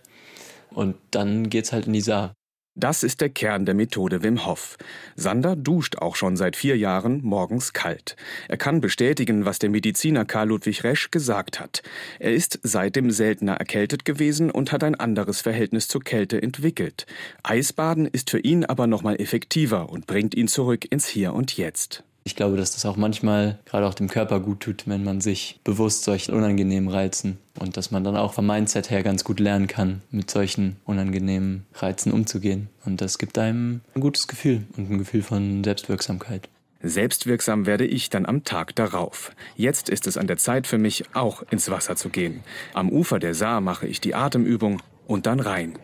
Und 0.71 0.95
dann 1.11 1.49
geht's 1.49 1.71
halt 1.71 1.85
in 1.85 1.93
die 1.93 2.01
Saar. 2.01 2.33
Das 2.75 3.03
ist 3.03 3.21
der 3.21 3.29
Kern 3.29 3.65
der 3.65 3.75
Methode 3.75 4.23
Wim 4.23 4.47
Hof. 4.47 4.77
Sander 5.15 5.55
duscht 5.55 5.97
auch 5.97 6.15
schon 6.15 6.35
seit 6.35 6.55
vier 6.55 6.75
Jahren 6.75 7.21
morgens 7.23 7.71
kalt. 7.73 8.15
Er 8.47 8.57
kann 8.57 8.81
bestätigen, 8.81 9.45
was 9.45 9.59
der 9.59 9.69
Mediziner 9.69 10.25
Karl 10.25 10.47
Ludwig 10.47 10.83
Resch 10.83 11.11
gesagt 11.11 11.59
hat. 11.59 11.83
Er 12.17 12.33
ist 12.33 12.59
seitdem 12.63 13.11
seltener 13.11 13.53
erkältet 13.53 14.05
gewesen 14.05 14.49
und 14.49 14.71
hat 14.71 14.83
ein 14.83 14.95
anderes 14.95 15.41
Verhältnis 15.41 15.87
zur 15.87 16.01
Kälte 16.01 16.41
entwickelt. 16.41 17.05
Eisbaden 17.43 18.07
ist 18.07 18.31
für 18.31 18.39
ihn 18.39 18.65
aber 18.65 18.87
nochmal 18.87 19.21
effektiver 19.21 19.89
und 19.89 20.07
bringt 20.07 20.33
ihn 20.33 20.47
zurück 20.47 20.91
ins 20.91 21.07
Hier 21.07 21.33
und 21.33 21.55
Jetzt. 21.55 22.03
Ich 22.25 22.35
glaube, 22.35 22.55
dass 22.55 22.71
das 22.71 22.85
auch 22.85 22.95
manchmal 22.95 23.59
gerade 23.65 23.85
auch 23.85 23.93
dem 23.93 24.07
Körper 24.07 24.39
gut 24.39 24.61
tut, 24.61 24.87
wenn 24.87 25.03
man 25.03 25.19
sich 25.19 25.59
bewusst 25.63 26.03
solchen 26.03 26.33
unangenehmen 26.33 26.89
Reizen 26.89 27.37
und 27.59 27.75
dass 27.75 27.91
man 27.91 28.03
dann 28.03 28.15
auch 28.15 28.33
vom 28.33 28.47
Mindset 28.47 28.89
her 28.89 29.03
ganz 29.03 29.23
gut 29.23 29.39
lernen 29.39 29.67
kann, 29.67 30.01
mit 30.09 30.31
solchen 30.31 30.77
unangenehmen 30.85 31.65
Reizen 31.73 32.13
umzugehen. 32.13 32.69
Und 32.85 33.01
das 33.01 33.17
gibt 33.17 33.37
einem 33.37 33.81
ein 33.93 34.01
gutes 34.01 34.27
Gefühl 34.27 34.63
und 34.77 34.89
ein 34.89 34.97
Gefühl 34.99 35.21
von 35.21 35.63
Selbstwirksamkeit. 35.63 36.47
Selbstwirksam 36.81 37.65
werde 37.65 37.85
ich 37.85 38.09
dann 38.09 38.25
am 38.25 38.43
Tag 38.43 38.75
darauf. 38.75 39.31
Jetzt 39.55 39.89
ist 39.89 40.05
es 40.05 40.17
an 40.17 40.27
der 40.27 40.37
Zeit 40.37 40.67
für 40.67 40.77
mich, 40.77 41.05
auch 41.13 41.43
ins 41.49 41.71
Wasser 41.71 41.95
zu 41.95 42.09
gehen. 42.09 42.43
Am 42.73 42.89
Ufer 42.89 43.19
der 43.19 43.35
Saar 43.35 43.61
mache 43.61 43.87
ich 43.87 44.01
die 44.01 44.15
Atemübung 44.15 44.81
und 45.07 45.25
dann 45.25 45.39
rein. 45.39 45.77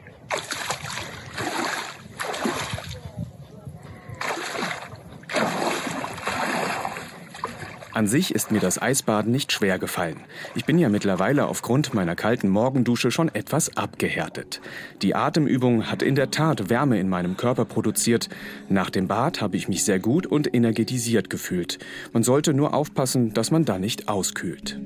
An 7.92 8.08
sich 8.08 8.36
ist 8.36 8.52
mir 8.52 8.60
das 8.60 8.82
Eisbaden 8.82 9.32
nicht 9.32 9.52
schwer 9.52 9.80
gefallen. 9.80 10.18
Ich 10.56 10.66
bin 10.66 10.78
ja 10.78 10.90
mittlerweile 10.90 11.48
aufgrund 11.48 11.94
meiner 11.94 12.16
kalten 12.16 12.48
Morgendusche 12.48 13.10
schon 13.10 13.34
etwas 13.34 13.76
abgehärtet. 13.78 14.62
Die 15.02 15.16
Atemübung 15.16 15.90
hat 15.90 16.04
in 16.04 16.16
der 16.16 16.30
Tat 16.30 16.70
Wärme 16.70 17.00
in 17.00 17.10
meinem 17.10 17.36
Körper 17.36 17.66
produziert. 17.66 18.30
Nach 18.70 18.90
dem 18.90 19.08
Bad 19.08 19.42
habe 19.42 19.58
ich 19.58 19.68
mich 19.68 19.84
sehr 19.84 20.00
gut 20.00 20.28
und 20.28 20.54
energetisiert 20.54 21.30
gefühlt. 21.30 21.80
Man 22.14 22.24
sollte 22.24 22.54
nur 22.54 22.74
aufpassen, 22.74 23.34
dass 23.34 23.50
man 23.50 23.66
da 23.66 23.80
nicht 23.80 24.08
auskühlt. 24.08 24.80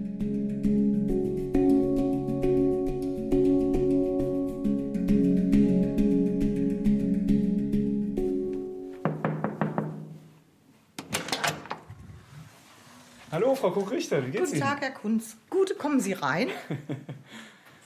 Frau 13.64 13.72
Kuch-Richter, 13.72 14.28
wie 14.28 14.32
geht's 14.32 14.50
Guten 14.50 14.62
Tag, 14.62 14.82
Herr 14.82 14.92
Kunz. 14.92 15.38
Gut, 15.50 15.78
kommen 15.78 16.02
Sie 16.02 16.12
rein. 16.12 16.50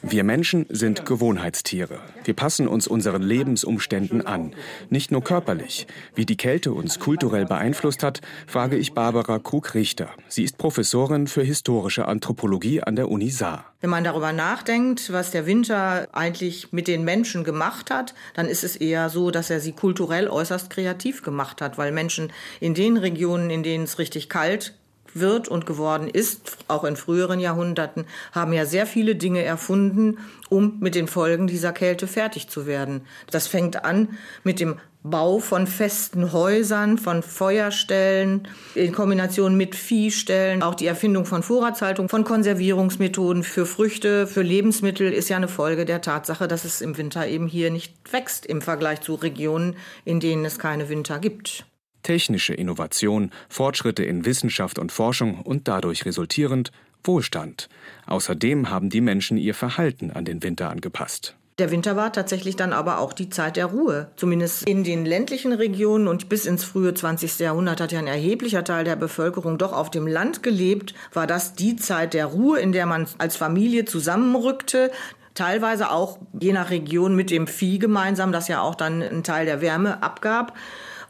Wir 0.02 0.24
Menschen 0.24 0.66
sind 0.70 1.06
Gewohnheitstiere. 1.06 2.00
Wir 2.24 2.34
passen 2.34 2.68
uns 2.68 2.88
unseren 2.88 3.22
Lebensumständen 3.22 4.26
an. 4.26 4.56
Nicht 4.90 5.12
nur 5.12 5.24
körperlich. 5.24 5.86
Wie 6.16 6.26
die 6.26 6.36
Kälte 6.36 6.74
uns 6.74 6.98
kulturell 6.98 7.46
beeinflusst 7.46 8.02
hat, 8.02 8.22
frage 8.48 8.76
ich 8.76 8.94
Barbara 8.94 9.38
Krug-Richter. 9.38 10.10
Sie 10.28 10.44
ist 10.44 10.58
Professorin 10.58 11.28
für 11.28 11.44
historische 11.44 12.08
Anthropologie 12.08 12.82
an 12.82 12.96
der 12.96 13.12
Uni 13.12 13.30
Saar. 13.30 13.72
Wenn 13.80 13.92
man 13.92 14.04
darüber 14.04 14.34
nachdenkt, 14.34 15.14
was 15.14 15.30
der 15.30 15.46
Winter 15.46 16.08
eigentlich 16.12 16.74
mit 16.74 16.88
den 16.88 17.04
Menschen 17.04 17.44
gemacht 17.44 17.92
hat, 17.92 18.16
dann 18.34 18.48
ist 18.48 18.64
es 18.64 18.78
eher 18.78 19.10
so, 19.10 19.30
dass 19.30 19.52
er 19.52 19.60
sie 19.60 19.74
kulturell 19.74 20.28
äußerst 20.28 20.72
kreativ 20.72 21.22
gemacht 21.22 21.62
hat, 21.62 21.78
weil 21.78 21.92
Menschen 21.92 22.34
in 22.60 22.74
den 22.74 22.98
Regionen, 22.98 23.52
in 23.52 23.62
denen 23.62 23.84
es 23.84 24.00
richtig 24.00 24.28
kalt 24.28 24.74
wird 25.14 25.48
und 25.48 25.66
geworden 25.66 26.08
ist, 26.08 26.58
auch 26.68 26.84
in 26.84 26.96
früheren 26.96 27.40
Jahrhunderten, 27.40 28.06
haben 28.32 28.54
ja 28.54 28.66
sehr 28.66 28.86
viele 28.86 29.16
Dinge 29.16 29.44
erfunden, 29.44 30.18
um 30.50 30.78
mit 30.80 30.96
den 30.96 31.08
Folgen 31.08 31.48
dieser 31.48 31.74
Kälte 31.74 32.08
fertig 32.08 32.50
zu 32.50 32.66
werden. 32.66 33.02
Das 33.32 33.48
fängt 33.48 33.84
an 33.84 34.18
mit 34.44 34.60
dem 34.60 34.78
Bau 35.04 35.40
von 35.40 35.68
festen 35.68 36.34
Häusern, 36.34 36.98
von 36.98 37.24
Feuerstellen, 37.24 38.48
in 38.76 38.94
Kombination 38.94 39.56
mit 39.56 39.76
Viehstellen, 39.76 40.64
auch 40.64 40.76
die 40.76 40.88
Erfindung 40.88 41.26
von 41.26 41.44
Vorratshaltung, 41.44 42.10
von 42.10 42.24
Konservierungsmethoden 42.24 43.44
für 43.44 43.66
Früchte, 43.66 44.28
für 44.28 44.42
Lebensmittel 44.42 45.14
ist 45.14 45.30
ja 45.30 45.38
eine 45.38 45.48
Folge 45.48 45.86
der 45.86 46.02
Tatsache, 46.02 46.48
dass 46.48 46.66
es 46.66 46.82
im 46.82 46.98
Winter 46.98 47.28
eben 47.28 47.48
hier 47.48 47.72
nicht 47.72 47.94
wächst 48.12 48.46
im 48.46 48.62
Vergleich 48.62 49.02
zu 49.02 49.16
Regionen, 49.16 49.76
in 50.04 50.20
denen 50.20 50.44
es 50.46 50.60
keine 50.60 50.90
Winter 50.90 51.20
gibt 51.20 51.66
technische 52.08 52.54
Innovation, 52.54 53.32
Fortschritte 53.50 54.06
in 54.06 54.24
Wissenschaft 54.24 54.80
und 54.80 54.94
Forschung 54.94 55.42
und 55.42 55.68
dadurch 55.68 56.06
resultierend 56.06 56.72
Wohlstand. 57.04 57.68
Außerdem 58.06 58.70
haben 58.70 58.90
die 58.90 59.02
Menschen 59.02 59.36
ihr 59.36 59.54
Verhalten 59.54 60.12
an 60.12 60.24
den 60.24 60.42
Winter 60.42 60.70
angepasst. 60.70 61.36
Der 61.60 61.70
Winter 61.70 61.98
war 61.98 62.14
tatsächlich 62.14 62.56
dann 62.56 62.72
aber 62.72 63.00
auch 63.00 63.12
die 63.12 63.30
Zeit 63.30 63.58
der 63.58 63.66
Ruhe. 63.66 64.10
Zumindest 64.16 64.66
in 64.70 64.86
den 64.86 65.06
ländlichen 65.06 65.52
Regionen 65.52 66.08
und 66.08 66.30
bis 66.30 66.46
ins 66.46 66.64
frühe 66.64 66.94
20. 66.94 67.40
Jahrhundert 67.40 67.82
hat 67.82 67.92
ja 67.92 68.00
ein 68.00 68.08
erheblicher 68.08 68.64
Teil 68.64 68.86
der 68.86 68.96
Bevölkerung 68.96 69.58
doch 69.58 69.74
auf 69.74 69.92
dem 69.92 70.08
Land 70.08 70.44
gelebt, 70.44 70.94
war 71.12 71.28
das 71.28 71.56
die 71.56 71.76
Zeit 71.76 72.14
der 72.14 72.28
Ruhe, 72.28 72.58
in 72.60 72.72
der 72.72 72.86
man 72.86 73.06
als 73.18 73.36
Familie 73.36 73.84
zusammenrückte, 73.84 74.92
teilweise 75.34 75.92
auch 75.92 76.20
je 76.40 76.54
nach 76.54 76.70
Region 76.70 77.18
mit 77.18 77.32
dem 77.32 77.48
Vieh 77.48 77.80
gemeinsam, 77.80 78.32
das 78.32 78.48
ja 78.48 78.62
auch 78.62 78.76
dann 78.76 79.04
einen 79.04 79.24
Teil 79.24 79.46
der 79.46 79.60
Wärme 79.60 80.02
abgab 80.02 80.54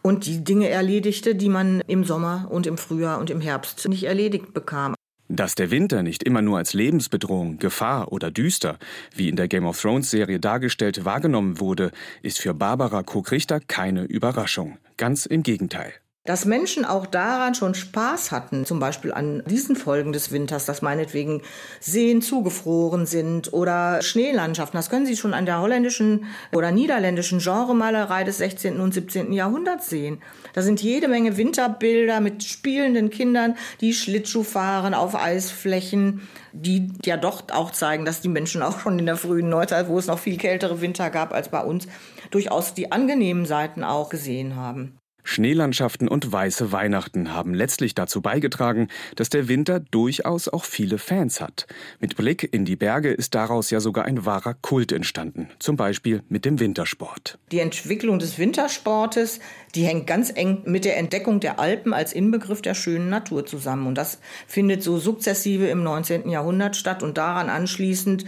und 0.02 0.26
die 0.26 0.44
Dinge 0.44 0.70
erledigte, 0.70 1.36
die 1.36 1.50
man 1.50 1.82
im 1.88 2.04
Sommer 2.04 2.48
und 2.50 2.68
im 2.68 2.78
Frühjahr 2.78 3.20
und 3.20 3.30
im 3.30 3.42
Herbst 3.42 3.88
nicht 3.88 4.04
erledigt 4.04 4.54
bekam. 4.54 4.96
Dass 5.30 5.56
der 5.56 5.72
Winter 5.72 6.04
nicht 6.04 6.24
immer 6.24 6.42
nur 6.42 6.58
als 6.58 6.74
Lebensbedrohung, 6.74 7.60
Gefahr 7.60 8.14
oder 8.14 8.32
düster, 8.32 8.78
wie 9.14 9.28
in 9.28 9.36
der 9.36 9.50
Game 9.50 9.66
of 9.66 9.82
Thrones 9.82 10.10
Serie 10.10 10.40
dargestellt, 10.40 11.04
wahrgenommen 11.04 11.60
wurde, 11.60 11.92
ist 12.22 12.40
für 12.40 12.54
Barbara 12.54 13.04
Koch-Richter 13.04 13.60
keine 13.60 14.04
Überraschung. 14.04 14.78
Ganz 14.96 15.26
im 15.26 15.44
Gegenteil 15.44 15.94
dass 16.28 16.44
Menschen 16.44 16.84
auch 16.84 17.06
daran 17.06 17.56
schon 17.56 17.74
Spaß 17.74 18.32
hatten, 18.32 18.66
zum 18.66 18.82
Beispiel 18.82 19.14
an 19.14 19.42
diesen 19.48 19.78
Folgen 19.78 20.12
des 20.12 20.30
Winters, 20.32 20.66
dass 20.66 20.82
meinetwegen 20.82 21.42
Seen 21.80 22.22
zugefroren 22.22 23.06
sind 23.06 23.54
oder 23.54 24.02
Schneelandschaften. 24.02 24.78
Das 24.78 24.90
können 24.90 25.06
Sie 25.06 25.16
schon 25.16 25.34
an 25.34 25.46
der 25.46 25.62
holländischen 25.62 26.26
oder 26.54 26.72
niederländischen 26.72 27.40
Genremalerei 27.40 28.26
des 28.26 28.40
16. 28.40 28.82
und 28.82 28.94
17. 28.94 29.32
Jahrhunderts 29.32 29.90
sehen. 29.90 30.22
Da 30.52 30.62
sind 30.62 30.82
jede 30.82 31.08
Menge 31.08 31.38
Winterbilder 31.38 32.20
mit 32.20 32.44
spielenden 32.44 33.10
Kindern, 33.10 33.56
die 33.80 33.94
Schlittschuh 33.94 34.44
fahren 34.44 34.94
auf 34.94 35.16
Eisflächen, 35.16 36.28
die 36.52 36.92
ja 37.06 37.16
doch 37.16 37.44
auch 37.54 37.72
zeigen, 37.72 38.04
dass 38.04 38.20
die 38.20 38.28
Menschen 38.28 38.64
auch 38.64 38.82
schon 38.82 39.00
in 39.00 39.06
der 39.06 39.16
frühen 39.16 39.48
Neuzeit, 39.48 39.88
wo 39.88 39.98
es 39.98 40.08
noch 40.08 40.20
viel 40.20 40.38
kältere 40.38 40.82
Winter 40.82 41.10
gab 41.10 41.34
als 41.34 41.48
bei 41.48 41.62
uns, 41.62 41.88
durchaus 42.32 42.74
die 42.74 42.92
angenehmen 42.92 43.46
Seiten 43.46 43.86
auch 43.86 44.10
gesehen 44.10 44.58
haben. 44.58 45.00
Schneelandschaften 45.28 46.08
und 46.08 46.32
weiße 46.32 46.72
Weihnachten 46.72 47.34
haben 47.34 47.54
letztlich 47.54 47.94
dazu 47.94 48.22
beigetragen, 48.22 48.88
dass 49.16 49.30
der 49.30 49.50
Winter 49.50 49.82
durchaus 49.82 50.48
auch 50.48 50.64
viele 50.64 50.98
Fans 50.98 51.42
hat. 51.42 51.68
Mit 52.00 52.16
Blick 52.16 52.48
in 52.54 52.64
die 52.64 52.78
Berge 52.78 53.12
ist 53.12 53.36
daraus 53.36 53.70
ja 53.70 53.82
sogar 53.82 54.06
ein 54.06 54.26
wahrer 54.26 54.54
Kult 54.54 54.94
entstanden, 54.94 55.50
zum 55.60 55.76
Beispiel 55.76 56.24
mit 56.30 56.46
dem 56.46 56.62
Wintersport. 56.62 57.38
Die 57.52 57.60
Entwicklung 57.60 58.20
des 58.20 58.40
Wintersportes, 58.40 59.40
die 59.76 59.84
hängt 59.84 60.08
ganz 60.08 60.32
eng 60.34 60.62
mit 60.66 60.86
der 60.86 60.98
Entdeckung 60.98 61.42
der 61.42 61.60
Alpen 61.60 61.94
als 61.94 62.14
Inbegriff 62.14 62.62
der 62.62 62.74
schönen 62.74 63.10
Natur 63.10 63.46
zusammen. 63.46 63.86
Und 63.86 63.96
das 63.96 64.20
findet 64.48 64.82
so 64.82 64.98
sukzessive 64.98 65.68
im 65.68 65.84
19. 65.84 66.30
Jahrhundert 66.30 66.78
statt 66.78 67.04
und 67.04 67.18
daran 67.18 67.50
anschließend 67.50 68.24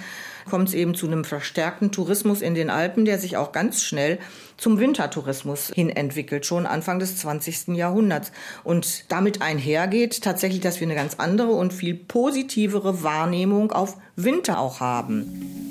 kommt 0.49 0.69
es 0.69 0.73
eben 0.73 0.95
zu 0.95 1.07
einem 1.07 1.23
verstärkten 1.23 1.91
Tourismus 1.91 2.41
in 2.41 2.55
den 2.55 2.69
Alpen, 2.69 3.05
der 3.05 3.19
sich 3.19 3.37
auch 3.37 3.51
ganz 3.51 3.83
schnell 3.83 4.19
zum 4.57 4.79
Wintertourismus 4.79 5.71
hin 5.73 5.89
entwickelt, 5.89 6.45
schon 6.45 6.65
Anfang 6.65 6.99
des 6.99 7.17
20. 7.17 7.69
Jahrhunderts. 7.69 8.31
Und 8.63 9.11
damit 9.11 9.41
einhergeht 9.41 10.21
tatsächlich, 10.21 10.61
dass 10.61 10.79
wir 10.79 10.87
eine 10.87 10.95
ganz 10.95 11.15
andere 11.15 11.51
und 11.51 11.73
viel 11.73 11.95
positivere 11.95 13.03
Wahrnehmung 13.03 13.71
auf 13.71 13.97
Winter 14.15 14.59
auch 14.59 14.79
haben. 14.79 15.68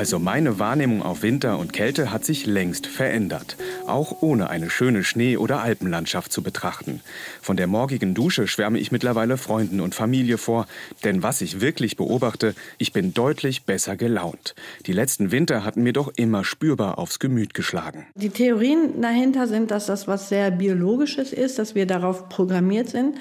Also 0.00 0.18
meine 0.18 0.58
Wahrnehmung 0.58 1.02
auf 1.02 1.20
Winter 1.20 1.58
und 1.58 1.74
Kälte 1.74 2.10
hat 2.10 2.24
sich 2.24 2.46
längst 2.46 2.86
verändert, 2.86 3.58
auch 3.86 4.22
ohne 4.22 4.48
eine 4.48 4.70
schöne 4.70 5.04
Schnee- 5.04 5.36
oder 5.36 5.60
Alpenlandschaft 5.60 6.32
zu 6.32 6.42
betrachten. 6.42 7.02
Von 7.42 7.58
der 7.58 7.66
morgigen 7.66 8.14
Dusche 8.14 8.48
schwärme 8.48 8.78
ich 8.78 8.92
mittlerweile 8.92 9.36
Freunden 9.36 9.78
und 9.78 9.94
Familie 9.94 10.38
vor, 10.38 10.66
denn 11.04 11.22
was 11.22 11.42
ich 11.42 11.60
wirklich 11.60 11.98
beobachte, 11.98 12.54
ich 12.78 12.94
bin 12.94 13.12
deutlich 13.12 13.64
besser 13.64 13.94
gelaunt. 13.94 14.54
Die 14.86 14.94
letzten 14.94 15.32
Winter 15.32 15.66
hatten 15.66 15.82
mir 15.82 15.92
doch 15.92 16.10
immer 16.16 16.44
spürbar 16.44 16.96
aufs 16.96 17.18
Gemüt 17.18 17.52
geschlagen. 17.52 18.06
Die 18.14 18.30
Theorien 18.30 19.02
dahinter 19.02 19.48
sind, 19.48 19.70
dass 19.70 19.84
das 19.84 20.08
was 20.08 20.30
sehr 20.30 20.50
biologisches 20.50 21.34
ist, 21.34 21.58
dass 21.58 21.74
wir 21.74 21.84
darauf 21.84 22.30
programmiert 22.30 22.88
sind 22.88 23.16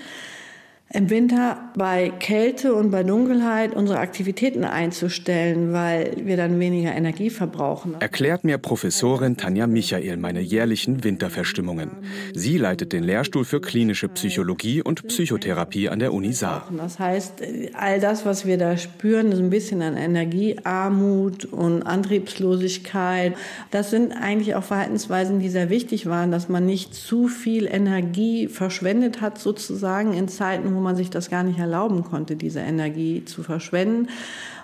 im 0.92 1.12
Winter 1.12 1.72
bei 1.78 2.10
Kälte 2.10 2.74
und 2.74 2.90
bei 2.90 3.04
Dunkelheit 3.04 3.76
unsere 3.76 4.00
Aktivitäten 4.00 4.64
einzustellen, 4.64 5.72
weil 5.72 6.14
wir 6.24 6.36
dann 6.36 6.60
weniger 6.60 6.96
Energie 6.96 7.30
verbrauchen. 7.30 7.96
Erklärt 8.00 8.44
mir 8.44 8.58
Professorin 8.58 9.38
Tanja 9.38 9.68
Michael 9.68 10.18
meine 10.18 10.42
jährlichen 10.42 11.04
Winterverstimmungen. 11.04 11.92
Sie 12.34 12.58
leitet 12.58 12.92
den 12.92 13.04
Lehrstuhl 13.04 13.46
für 13.46 13.62
klinische 13.62 14.08
Psychologie 14.08 14.82
und 14.82 15.08
Psychotherapie 15.08 15.90
an 15.90 16.00
der 16.00 16.12
Uni 16.12 16.34
Saar. 16.34 16.68
Das 16.76 16.98
heißt, 16.98 17.44
all 17.74 18.00
das, 18.00 18.26
was 18.26 18.48
wir 18.48 18.58
da 18.58 18.76
spüren, 18.76 19.32
ist 19.32 19.40
ein 19.40 19.52
bisschen 19.52 19.84
an 19.84 19.96
Energiearmut 19.96 21.46
und 21.46 21.84
Antriebslosigkeit. 21.84 23.36
Das 23.70 23.92
sind 23.92 24.12
eigentlich 24.12 24.56
auch 24.56 24.64
Verhaltensweisen, 24.64 25.40
die 25.40 25.50
sehr 25.50 25.70
wichtig 25.70 26.08
waren, 26.08 26.32
dass 26.32 26.50
man 26.50 26.66
nicht 26.66 26.96
zu 26.96 27.28
viel 27.28 27.68
Energie 27.68 28.48
verschwendet 28.48 29.22
hat, 29.22 29.38
sozusagen 29.38 30.14
in 30.14 30.28
Zeiten, 30.28 30.79
wo 30.80 30.84
man 30.84 30.96
sich 30.96 31.10
das 31.10 31.30
gar 31.30 31.44
nicht 31.44 31.60
erlauben 31.60 32.06
konnte, 32.06 32.38
diese 32.38 32.62
Energie 32.62 33.26
zu 33.26 33.44
verschwenden. 33.44 34.08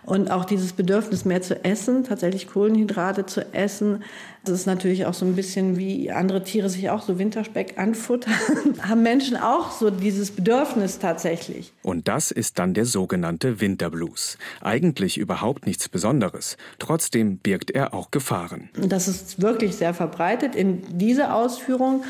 Und 0.05 0.31
auch 0.31 0.45
dieses 0.45 0.72
Bedürfnis 0.72 1.25
mehr 1.25 1.41
zu 1.41 1.65
essen, 1.65 2.03
tatsächlich 2.03 2.48
Kohlenhydrate 2.48 3.25
zu 3.25 3.53
essen. 3.53 4.03
Das 4.45 4.60
ist 4.60 4.65
natürlich 4.67 5.07
auch 5.07 5.15
so 5.15 5.25
ein 5.25 5.36
bisschen 5.36 5.77
wie 5.77 6.12
andere 6.12 6.43
Tiere 6.43 6.69
sich 6.69 6.89
auch 6.89 7.01
so 7.01 7.17
Winterspeck 7.19 7.77
anfuttern. 7.77 8.34
Haben 8.81 9.03
Menschen 9.03 9.36
auch 9.36 9.72
so 9.72 9.89
dieses 9.89 10.31
Bedürfnis 10.31 11.00
tatsächlich. 11.00 11.74
Und 11.81 12.07
das 12.07 12.31
ist 12.31 12.60
dann 12.60 12.74
der 12.74 12.86
sogenannte 12.86 13.60
Winterblues. 13.60 14.38
Eigentlich 14.62 15.17
überhaupt 15.17 15.65
nichts 15.65 15.89
Besonderes. 15.89 16.55
Trotzdem 16.79 17.39
birgt 17.39 17.72
er 17.72 17.93
auch 17.93 18.12
Gefahren. 18.12 18.69
Das 18.79 19.10
ist 19.10 19.41
wirklich 19.41 19.75
sehr 19.75 19.93
verbreitet 19.93 20.55
in 20.55 20.98
dieser 20.98 21.36
Ausführung. 21.36 22.03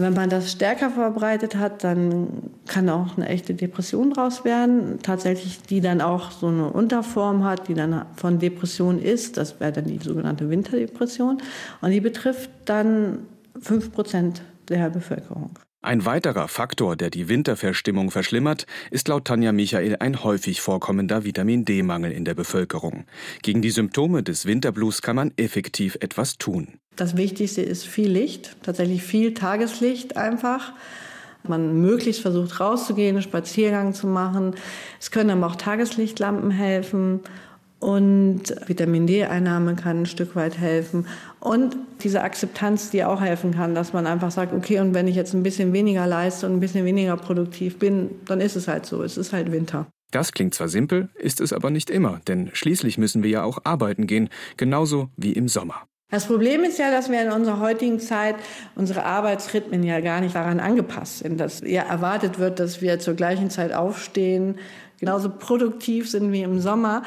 Wenn 0.00 0.14
man 0.14 0.30
das 0.30 0.52
stärker 0.52 0.90
verbreitet 0.90 1.56
hat, 1.56 1.84
dann 1.84 2.28
kann 2.66 2.88
auch 2.88 3.16
eine 3.16 3.28
echte 3.28 3.54
Depression 3.54 4.12
draus 4.12 4.44
werden. 4.44 4.98
Tatsächlich, 5.02 5.62
die 5.62 5.80
dann 5.80 6.00
auch 6.00 6.30
so 6.30 6.48
eine 6.48 6.70
Unterform 6.70 7.44
hat, 7.44 7.68
die 7.68 7.74
dann 7.74 8.04
von 8.14 8.38
Depression 8.38 9.00
ist. 9.00 9.36
Das 9.36 9.60
wäre 9.60 9.72
dann 9.72 9.86
die 9.86 9.98
sogenannte 9.98 10.48
Winterdepression. 10.50 11.38
Und 11.80 11.90
die 11.90 12.00
betrifft 12.00 12.50
dann 12.64 13.20
5 13.60 13.92
Prozent 13.92 14.42
der 14.68 14.90
Bevölkerung. 14.90 15.50
Ein 15.80 16.04
weiterer 16.04 16.48
Faktor, 16.48 16.96
der 16.96 17.08
die 17.08 17.28
Winterverstimmung 17.28 18.10
verschlimmert, 18.10 18.66
ist 18.90 19.06
laut 19.06 19.26
Tanja 19.26 19.52
Michael 19.52 19.96
ein 20.00 20.24
häufig 20.24 20.60
vorkommender 20.60 21.22
Vitamin 21.22 21.64
D-Mangel 21.64 22.10
in 22.10 22.24
der 22.24 22.34
Bevölkerung. 22.34 23.04
Gegen 23.42 23.62
die 23.62 23.70
Symptome 23.70 24.24
des 24.24 24.44
Winterblues 24.44 25.02
kann 25.02 25.14
man 25.14 25.32
effektiv 25.36 25.96
etwas 26.00 26.36
tun. 26.36 26.80
Das 26.96 27.16
Wichtigste 27.16 27.62
ist 27.62 27.86
viel 27.86 28.10
Licht, 28.10 28.56
tatsächlich 28.64 29.04
viel 29.04 29.34
Tageslicht 29.34 30.16
einfach. 30.16 30.72
Man 31.44 31.80
möglichst 31.80 32.22
versucht 32.22 32.58
rauszugehen, 32.58 33.14
einen 33.14 33.22
Spaziergang 33.22 33.94
zu 33.94 34.08
machen. 34.08 34.56
Es 34.98 35.12
können 35.12 35.30
aber 35.30 35.46
auch 35.46 35.56
Tageslichtlampen 35.56 36.50
helfen 36.50 37.20
und 37.80 38.42
Vitamin 38.66 39.06
D-Einnahme 39.06 39.76
kann 39.76 40.02
ein 40.02 40.06
Stück 40.06 40.34
weit 40.34 40.58
helfen. 40.58 41.06
Und 41.38 41.76
diese 42.02 42.22
Akzeptanz, 42.22 42.90
die 42.90 43.04
auch 43.04 43.20
helfen 43.20 43.54
kann, 43.54 43.74
dass 43.74 43.92
man 43.92 44.06
einfach 44.06 44.30
sagt, 44.30 44.52
okay, 44.52 44.80
und 44.80 44.94
wenn 44.94 45.06
ich 45.06 45.14
jetzt 45.14 45.34
ein 45.34 45.44
bisschen 45.44 45.72
weniger 45.72 46.06
leiste 46.06 46.46
und 46.46 46.54
ein 46.54 46.60
bisschen 46.60 46.84
weniger 46.84 47.16
produktiv 47.16 47.78
bin, 47.78 48.10
dann 48.26 48.40
ist 48.40 48.56
es 48.56 48.66
halt 48.66 48.84
so. 48.84 49.02
Es 49.02 49.16
ist 49.16 49.32
halt 49.32 49.52
Winter. 49.52 49.86
Das 50.10 50.32
klingt 50.32 50.54
zwar 50.54 50.68
simpel, 50.68 51.10
ist 51.16 51.40
es 51.40 51.52
aber 51.52 51.70
nicht 51.70 51.90
immer, 51.90 52.20
denn 52.26 52.50
schließlich 52.54 52.96
müssen 52.96 53.22
wir 53.22 53.30
ja 53.30 53.42
auch 53.44 53.58
arbeiten 53.64 54.06
gehen, 54.06 54.30
genauso 54.56 55.10
wie 55.16 55.34
im 55.34 55.48
Sommer. 55.48 55.82
Das 56.10 56.24
Problem 56.24 56.64
ist 56.64 56.78
ja, 56.78 56.90
dass 56.90 57.10
wir 57.10 57.20
in 57.20 57.30
unserer 57.30 57.60
heutigen 57.60 58.00
Zeit 58.00 58.36
unsere 58.74 59.04
Arbeitsrhythmen 59.04 59.82
ja 59.82 60.00
gar 60.00 60.22
nicht 60.22 60.34
daran 60.34 60.58
angepasst 60.58 61.18
sind, 61.18 61.38
dass 61.38 61.60
ja 61.60 61.82
erwartet 61.82 62.38
wird, 62.38 62.58
dass 62.58 62.80
wir 62.80 62.98
zur 62.98 63.12
gleichen 63.12 63.50
Zeit 63.50 63.74
aufstehen, 63.74 64.58
genauso 64.98 65.28
produktiv 65.28 66.10
sind 66.10 66.32
wie 66.32 66.42
im 66.42 66.60
Sommer, 66.60 67.02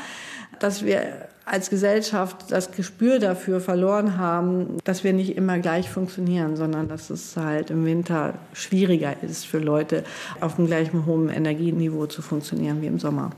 dass 0.62 0.86
wir 0.86 1.28
als 1.43 1.69
Gesellschaft 1.69 2.52
das 2.52 2.71
Gespür 2.71 3.19
dafür 3.19 3.60
verloren 3.60 4.17
haben, 4.17 4.78
dass 4.84 5.04
wir 5.04 5.12
nicht 5.12 5.36
immer 5.36 5.58
gleich 5.60 5.89
funktionieren, 5.89 6.56
sondern 6.56 6.88
dass 6.88 7.10
es 7.10 7.36
halt 7.36 7.71
im 7.71 7.84
Winter 7.84 8.36
schwieriger 8.54 9.15
ist 9.24 9.45
für 9.45 9.58
Leute, 9.58 10.04
auf 10.39 10.56
dem 10.56 10.67
gleichen 10.67 11.06
hohen 11.06 11.30
Energieniveau 11.30 12.06
zu 12.06 12.21
funktionieren 12.21 12.82
wie 12.82 12.88
im 12.88 13.00
Sommer. 13.00 13.32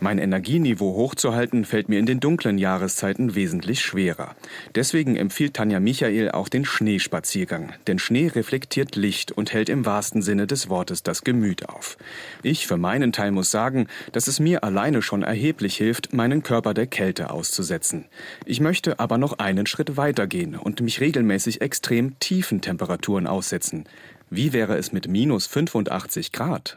Mein 0.00 0.18
Energieniveau 0.18 0.94
hochzuhalten 0.94 1.64
fällt 1.64 1.88
mir 1.88 1.98
in 1.98 2.06
den 2.06 2.20
dunklen 2.20 2.56
Jahreszeiten 2.56 3.34
wesentlich 3.34 3.80
schwerer. 3.80 4.36
Deswegen 4.76 5.16
empfiehlt 5.16 5.54
Tanja 5.54 5.80
Michael 5.80 6.30
auch 6.30 6.48
den 6.48 6.64
Schneespaziergang. 6.64 7.72
Denn 7.88 7.98
Schnee 7.98 8.28
reflektiert 8.28 8.94
Licht 8.94 9.32
und 9.32 9.52
hält 9.52 9.68
im 9.68 9.84
wahrsten 9.86 10.22
Sinne 10.22 10.46
des 10.46 10.68
Wortes 10.68 11.02
das 11.02 11.24
Gemüt 11.24 11.68
auf. 11.68 11.98
Ich 12.44 12.68
für 12.68 12.76
meinen 12.76 13.12
Teil 13.12 13.32
muss 13.32 13.50
sagen, 13.50 13.88
dass 14.12 14.28
es 14.28 14.38
mir 14.38 14.62
alleine 14.62 15.02
schon 15.02 15.24
erheblich 15.24 15.76
hilft, 15.76 16.12
meinen 16.12 16.44
Körper 16.44 16.74
der 16.74 16.86
Kälte 16.86 17.30
auszusetzen. 17.30 18.04
Ich 18.44 18.60
möchte 18.60 19.00
aber 19.00 19.18
noch 19.18 19.40
einen 19.40 19.66
Schritt 19.66 19.96
weitergehen 19.96 20.54
und 20.54 20.80
mich 20.80 21.00
regelmäßig 21.00 21.60
extrem 21.60 22.16
tiefen 22.20 22.60
Temperaturen 22.60 23.26
aussetzen. 23.26 23.84
Wie 24.30 24.52
wäre 24.52 24.76
es 24.76 24.92
mit 24.92 25.08
minus 25.08 25.48
85 25.48 26.30
Grad? 26.30 26.76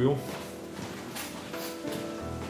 Kryo. 0.00 0.16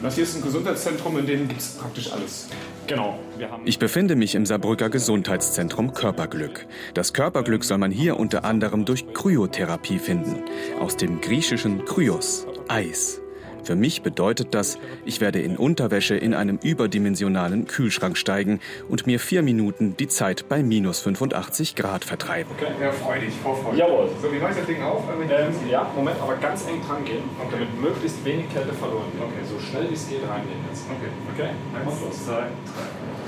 Das 0.01 0.15
hier 0.15 0.23
ist 0.23 0.35
ein 0.35 0.41
Gesundheitszentrum, 0.41 1.19
in 1.19 1.27
dem 1.27 1.47
gibt 1.47 1.61
es 1.61 1.75
praktisch 1.75 2.11
alles. 2.11 2.47
Genau. 2.87 3.19
ich 3.63 3.77
befinde 3.77 4.15
mich 4.15 4.35
im 4.35 4.45
Saarbrücker 4.45 4.89
Gesundheitszentrum 4.89 5.93
Körperglück. 5.93 6.65
Das 6.93 7.13
Körperglück 7.13 7.63
soll 7.63 7.77
man 7.77 7.91
hier 7.91 8.19
unter 8.19 8.43
anderem 8.43 8.83
durch 8.83 9.13
Kryotherapie 9.13 9.99
finden. 9.99 10.43
Aus 10.79 10.97
dem 10.97 11.21
griechischen 11.21 11.85
Kryos, 11.85 12.47
Eis. 12.67 13.20
Für 13.63 13.75
mich 13.75 14.01
bedeutet 14.01 14.53
das, 14.53 14.77
ich 15.05 15.21
werde 15.21 15.39
in 15.39 15.57
Unterwäsche 15.57 16.15
in 16.15 16.33
einem 16.33 16.59
überdimensionalen 16.61 17.67
Kühlschrank 17.67 18.17
steigen 18.17 18.59
und 18.89 19.07
mir 19.07 19.19
vier 19.19 19.41
Minuten 19.43 19.95
die 19.97 20.07
Zeit 20.07 20.49
bei 20.49 20.63
minus 20.63 20.99
85 20.99 21.75
Grad 21.75 22.03
vertreiben. 22.05 22.51
Okay, 22.57 22.71
ja, 22.81 22.91
freu 22.91 23.19
dich, 23.19 23.33
vorfreude. 23.35 23.77
Jawohl. 23.77 24.09
So, 24.21 24.31
wie 24.31 24.39
mache 24.39 24.51
ich 24.51 24.57
das 24.57 24.65
Ding 24.65 24.81
auf? 24.81 25.03
Ähm, 25.29 25.69
ja, 25.69 25.89
Moment, 25.95 26.17
aber 26.21 26.35
ganz 26.37 26.65
eng 26.67 26.81
dran 26.87 27.05
gehen, 27.05 27.23
okay. 27.39 27.49
damit 27.51 27.81
möglichst 27.81 28.23
wenig 28.25 28.51
Kälte 28.51 28.73
verloren 28.73 29.11
wird. 29.13 29.23
Okay, 29.23 29.45
so 29.47 29.59
schnell 29.59 29.89
wie 29.89 29.93
es 29.93 30.09
geht 30.09 30.27
reingehen 30.27 30.59
jetzt. 30.69 30.85
Okay, 30.89 31.11
okay. 31.33 31.49
Eins, 31.77 32.25
zwei, 32.25 32.33
drei. 32.33 33.20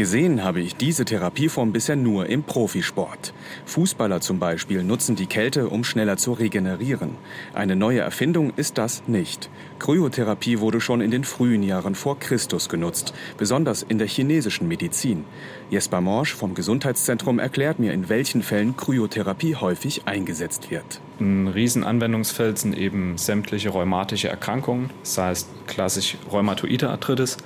Gesehen 0.00 0.42
habe 0.42 0.62
ich 0.62 0.76
diese 0.76 1.04
Therapieform 1.04 1.72
bisher 1.72 1.94
nur 1.94 2.24
im 2.24 2.42
Profisport. 2.42 3.34
Fußballer 3.66 4.22
zum 4.22 4.38
Beispiel 4.38 4.82
nutzen 4.82 5.14
die 5.14 5.26
Kälte, 5.26 5.68
um 5.68 5.84
schneller 5.84 6.16
zu 6.16 6.32
regenerieren. 6.32 7.16
Eine 7.52 7.76
neue 7.76 8.00
Erfindung 8.00 8.54
ist 8.56 8.78
das 8.78 9.02
nicht. 9.08 9.50
Kryotherapie 9.78 10.60
wurde 10.60 10.80
schon 10.80 11.02
in 11.02 11.10
den 11.10 11.24
frühen 11.24 11.62
Jahren 11.62 11.94
vor 11.94 12.18
Christus 12.18 12.70
genutzt, 12.70 13.12
besonders 13.36 13.82
in 13.82 13.98
der 13.98 14.06
chinesischen 14.06 14.68
Medizin. 14.68 15.26
Jesper 15.68 16.00
Morsch 16.00 16.34
vom 16.34 16.54
Gesundheitszentrum 16.54 17.38
erklärt 17.38 17.78
mir, 17.78 17.92
in 17.92 18.08
welchen 18.08 18.42
Fällen 18.42 18.78
Kryotherapie 18.78 19.56
häufig 19.56 20.06
eingesetzt 20.06 20.70
wird. 20.70 21.02
Ein 21.20 21.46
Riesenanwendungsfeld 21.48 22.58
sind 22.58 22.74
eben 22.74 23.18
sämtliche 23.18 23.68
rheumatische 23.68 24.28
Erkrankungen, 24.28 24.88
das 25.02 25.18
heißt 25.18 25.48
klassisch 25.66 26.16
rheumatoide 26.32 26.88
Arthritis, 26.88 27.36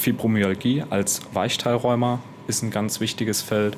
Fibromyalgie 0.00 0.82
als 0.88 1.20
Weichteilrheuma 1.34 2.20
ist 2.48 2.62
ein 2.62 2.70
ganz 2.70 3.00
wichtiges 3.00 3.42
Feld. 3.42 3.76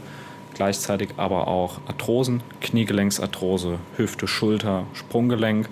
Gleichzeitig 0.55 1.11
aber 1.17 1.49
auch 1.49 1.81
Arthrosen, 1.89 2.43
Kniegelenksarthrose, 2.61 3.79
Hüfte, 3.97 4.29
Schulter, 4.29 4.87
Sprunggelenk. 4.93 5.69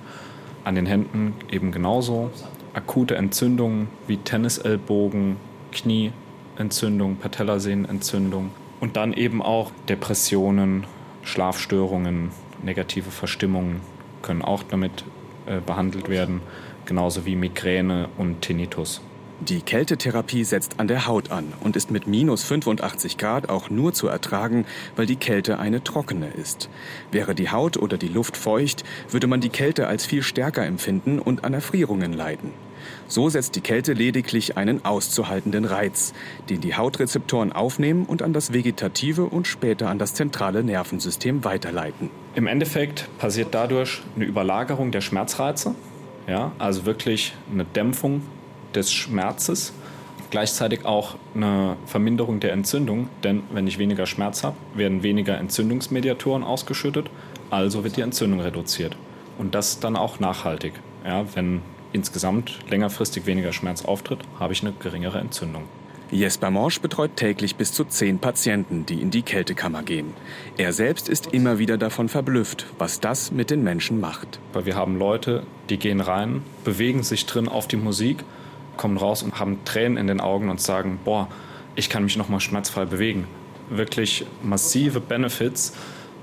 An 0.65 0.75
den 0.75 0.87
Händen 0.87 1.35
eben 1.51 1.71
genauso. 1.71 2.31
Akute 2.75 3.15
Entzündungen 3.15 3.89
wie 4.09 4.17
Tennisellbogen, 4.17 5.37
Knieentzündung, 5.71 7.17
Patellasehnenentzündung. 7.17 8.51
Und 8.81 8.97
dann 8.97 9.13
eben 9.13 9.43
auch 9.43 9.71
Depressionen, 9.89 10.85
Schlafstörungen, 11.23 12.31
negative 12.63 13.11
Verstimmungen 13.11 13.83
können 14.23 14.43
auch 14.43 14.65
damit 14.65 15.05
äh, 15.47 15.61
behandelt 15.65 16.09
werden, 16.09 16.41
genauso 16.87 17.25
wie 17.25 17.37
Migräne 17.37 18.09
und 18.19 18.43
Tinnitus. 18.43 19.01
Die 19.49 19.63
Kältetherapie 19.63 20.45
setzt 20.45 20.79
an 20.79 20.87
der 20.87 21.07
Haut 21.07 21.31
an 21.31 21.55
und 21.61 21.75
ist 21.75 21.91
mit 21.91 22.07
minus 22.07 22.45
85 22.45 23.17
Grad 23.17 23.49
auch 23.49 23.71
nur 23.71 23.95
zu 23.95 24.07
ertragen, 24.07 24.67
weil 24.97 25.07
die 25.07 25.17
Kälte 25.17 25.59
eine 25.59 25.83
trockene 25.83 26.29
ist. 26.29 26.69
Wäre 27.11 27.35
die 27.35 27.49
Haut 27.49 27.79
oder 27.79 27.97
die 27.97 28.09
Luft 28.09 28.37
feucht, 28.37 28.85
würde 29.09 29.27
man 29.27 29.41
die 29.41 29.49
Kälte 29.49 29.87
als 29.87 30.05
viel 30.05 30.23
stärker 30.23 30.67
empfinden 30.67 31.19
und 31.19 31.43
an 31.45 31.55
Erfrierungen 31.55 32.13
leiden. 32.13 32.53
So 33.09 33.31
setzt 33.31 33.57
die 33.57 33.63
Kälte 33.63 33.95
lediglich 33.95 34.59
einen 34.59 34.85
auszuhaltenden 34.85 35.65
Reiz, 35.65 36.13
den 36.51 36.61
die 36.61 36.75
Hautrezeptoren 36.75 37.51
aufnehmen 37.51 38.05
und 38.05 38.21
an 38.21 38.35
das 38.35 38.53
vegetative 38.53 39.25
und 39.25 39.47
später 39.47 39.89
an 39.89 39.99
das 39.99 40.13
zentrale 40.13 40.63
Nervensystem 40.63 41.45
weiterleiten. 41.45 42.11
Im 42.35 42.47
Endeffekt 42.47 43.09
passiert 43.17 43.55
dadurch 43.55 44.03
eine 44.17 44.27
Überlagerung 44.27 44.91
der 44.91 45.01
Schmerzreize, 45.01 45.75
ja, 46.27 46.53
also 46.59 46.85
wirklich 46.85 47.35
eine 47.51 47.65
Dämpfung 47.65 48.21
des 48.75 48.93
Schmerzes, 48.93 49.73
gleichzeitig 50.31 50.85
auch 50.85 51.17
eine 51.35 51.77
Verminderung 51.87 52.41
der 52.41 52.53
Entzündung, 52.53 53.09
denn 53.25 53.43
wenn 53.53 53.67
ich 53.67 53.79
weniger 53.79 54.07
Schmerz 54.07 54.45
habe, 54.45 54.57
werden 54.75 55.03
weniger 55.03 55.39
Entzündungsmediatoren 55.39 56.43
ausgeschüttet, 56.43 57.11
also 57.51 57.85
wird 57.85 57.97
die 57.97 58.03
Entzündung 58.03 58.41
reduziert. 58.41 58.97
Und 59.39 59.55
das 59.55 59.81
dann 59.81 59.97
auch 59.97 60.21
nachhaltig. 60.21 60.75
Ja, 61.05 61.25
wenn 61.35 61.63
insgesamt 61.93 62.59
längerfristig 62.69 63.27
weniger 63.27 63.53
Schmerz 63.53 63.85
auftritt, 63.85 64.21
habe 64.39 64.53
ich 64.53 64.63
eine 64.63 64.73
geringere 64.73 65.19
Entzündung. 65.19 65.65
Jesper 66.13 66.51
Morsch 66.51 66.81
betreut 66.81 67.15
täglich 67.15 67.55
bis 67.55 67.73
zu 67.73 67.85
zehn 67.85 68.19
Patienten, 68.19 68.85
die 68.85 69.01
in 69.01 69.13
die 69.13 69.23
Kältekammer 69.23 69.85
gehen. 69.85 70.13
Er 70.57 70.73
selbst 70.73 71.09
ist 71.09 71.33
immer 71.33 71.61
wieder 71.61 71.79
davon 71.79 72.09
verblüfft, 72.09 72.67
was 72.79 72.99
das 72.99 73.31
mit 73.31 73.51
den 73.51 73.63
Menschen 73.63 74.01
macht. 74.01 74.41
Weil 74.53 74.67
wir 74.67 74.75
haben 74.75 74.99
Leute, 74.99 75.45
die 75.69 75.79
gehen 75.79 76.01
rein, 76.01 76.43
bewegen 76.65 77.05
sich 77.05 77.27
drin 77.27 77.49
auf 77.49 77.69
die 77.69 77.77
Musik, 77.77 78.25
kommen 78.81 78.97
raus 78.97 79.23
und 79.23 79.39
haben 79.39 79.63
Tränen 79.65 79.99
in 79.99 80.07
den 80.07 80.21
Augen 80.21 80.49
und 80.49 80.61
sagen, 80.61 80.99
boah, 81.05 81.29
ich 81.77 81.91
kann 81.91 82.03
mich 82.03 82.17
noch 82.17 82.31
mal 82.31 82.41
schmerzfrei 82.41 82.87
bewegen. 82.87 83.29
Wirklich 83.69 84.25
massive 84.43 85.01
Benefits, 85.01 85.75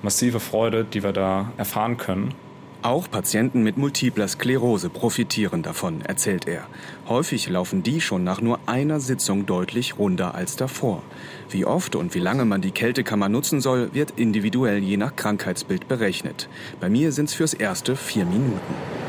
massive 0.02 0.39
Freude, 0.39 0.84
die 0.84 1.04
wir 1.04 1.13
da 1.13 1.52
erfahren 1.58 1.98
können. 1.98 2.34
Auch 2.82 3.10
Patienten 3.10 3.62
mit 3.63 3.78
multipler 3.78 4.28
Sklerose 4.28 4.89
profitieren 4.89 5.62
davon, 5.62 6.02
erzählt 6.02 6.48
er. 6.48 6.67
Häufig 7.08 7.48
laufen 7.48 7.84
die 7.84 8.02
schon 8.02 8.24
nach 8.24 8.41
nur 8.41 8.60
einer 8.65 9.00
Sitzung 9.00 9.46
deutlich 9.46 10.00
runder 10.00 10.34
als 10.34 10.56
davor. 10.56 11.04
Wie 11.50 11.65
oft 11.65 11.96
und 11.96 12.15
wie 12.15 12.20
lange 12.20 12.46
man 12.46 12.62
die 12.62 12.72
Kältekammer 12.72 13.30
nutzen 13.30 13.62
soll, 13.62 13.93
wird 13.93 14.13
individuell 14.15 14.80
je 14.80 14.98
nach 14.98 15.15
Krankheitsbild 15.15 15.88
berechnet. 15.88 16.50
Bei 16.80 16.89
mir 16.89 17.12
sind 17.12 17.30
es 17.30 17.36
fürs 17.36 17.54
erste 17.54 17.96
vier 17.96 18.26
Minuten. 18.26 19.07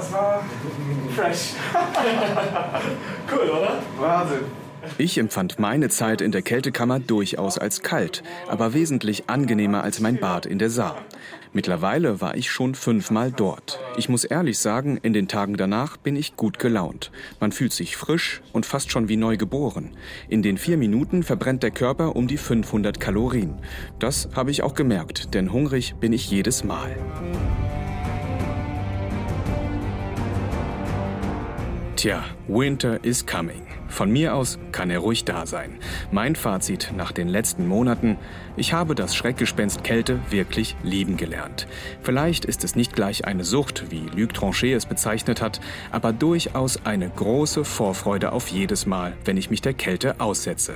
Das 0.00 0.12
war 0.14 0.42
fresh. 1.14 1.52
cool, 3.30 3.50
oder? 3.50 3.82
Wahnsinn. 3.98 4.38
Ich 4.96 5.18
empfand 5.18 5.58
meine 5.58 5.90
Zeit 5.90 6.22
in 6.22 6.32
der 6.32 6.40
Kältekammer 6.40 7.00
durchaus 7.00 7.58
als 7.58 7.82
kalt, 7.82 8.22
aber 8.48 8.72
wesentlich 8.72 9.28
angenehmer 9.28 9.82
als 9.82 10.00
mein 10.00 10.16
Bad 10.16 10.46
in 10.46 10.58
der 10.58 10.70
Saar. 10.70 10.96
Mittlerweile 11.52 12.22
war 12.22 12.34
ich 12.34 12.50
schon 12.50 12.74
fünfmal 12.74 13.30
dort. 13.30 13.78
Ich 13.98 14.08
muss 14.08 14.24
ehrlich 14.24 14.58
sagen, 14.58 14.96
in 15.02 15.12
den 15.12 15.28
Tagen 15.28 15.58
danach 15.58 15.98
bin 15.98 16.16
ich 16.16 16.34
gut 16.34 16.58
gelaunt. 16.58 17.10
Man 17.38 17.52
fühlt 17.52 17.74
sich 17.74 17.98
frisch 17.98 18.40
und 18.54 18.64
fast 18.64 18.90
schon 18.90 19.10
wie 19.10 19.18
neu 19.18 19.36
geboren. 19.36 19.90
In 20.30 20.42
den 20.42 20.56
vier 20.56 20.78
Minuten 20.78 21.22
verbrennt 21.22 21.62
der 21.62 21.72
Körper 21.72 22.16
um 22.16 22.26
die 22.26 22.38
500 22.38 22.98
Kalorien. 23.00 23.58
Das 23.98 24.30
habe 24.34 24.50
ich 24.50 24.62
auch 24.62 24.72
gemerkt, 24.72 25.34
denn 25.34 25.52
hungrig 25.52 25.96
bin 26.00 26.14
ich 26.14 26.30
jedes 26.30 26.64
Mal. 26.64 26.96
Tja, 32.00 32.24
Winter 32.48 32.98
is 33.02 33.20
coming. 33.20 33.79
Von 33.90 34.10
mir 34.10 34.34
aus 34.34 34.58
kann 34.72 34.88
er 34.88 35.00
ruhig 35.00 35.24
da 35.24 35.44
sein. 35.44 35.78
Mein 36.12 36.36
Fazit 36.36 36.92
nach 36.96 37.12
den 37.12 37.28
letzten 37.28 37.66
Monaten, 37.66 38.16
ich 38.56 38.72
habe 38.72 38.94
das 38.94 39.14
Schreckgespenst 39.14 39.84
Kälte 39.84 40.20
wirklich 40.30 40.76
lieben 40.82 41.16
gelernt. 41.16 41.66
Vielleicht 42.02 42.44
ist 42.44 42.64
es 42.64 42.76
nicht 42.76 42.94
gleich 42.94 43.24
eine 43.24 43.44
Sucht, 43.44 43.90
wie 43.90 44.08
Luc 44.14 44.32
Tranchet 44.32 44.76
es 44.76 44.86
bezeichnet 44.86 45.42
hat, 45.42 45.60
aber 45.90 46.12
durchaus 46.12 46.84
eine 46.86 47.10
große 47.10 47.64
Vorfreude 47.64 48.32
auf 48.32 48.48
jedes 48.48 48.86
Mal, 48.86 49.14
wenn 49.24 49.36
ich 49.36 49.50
mich 49.50 49.60
der 49.60 49.74
Kälte 49.74 50.20
aussetze. 50.20 50.74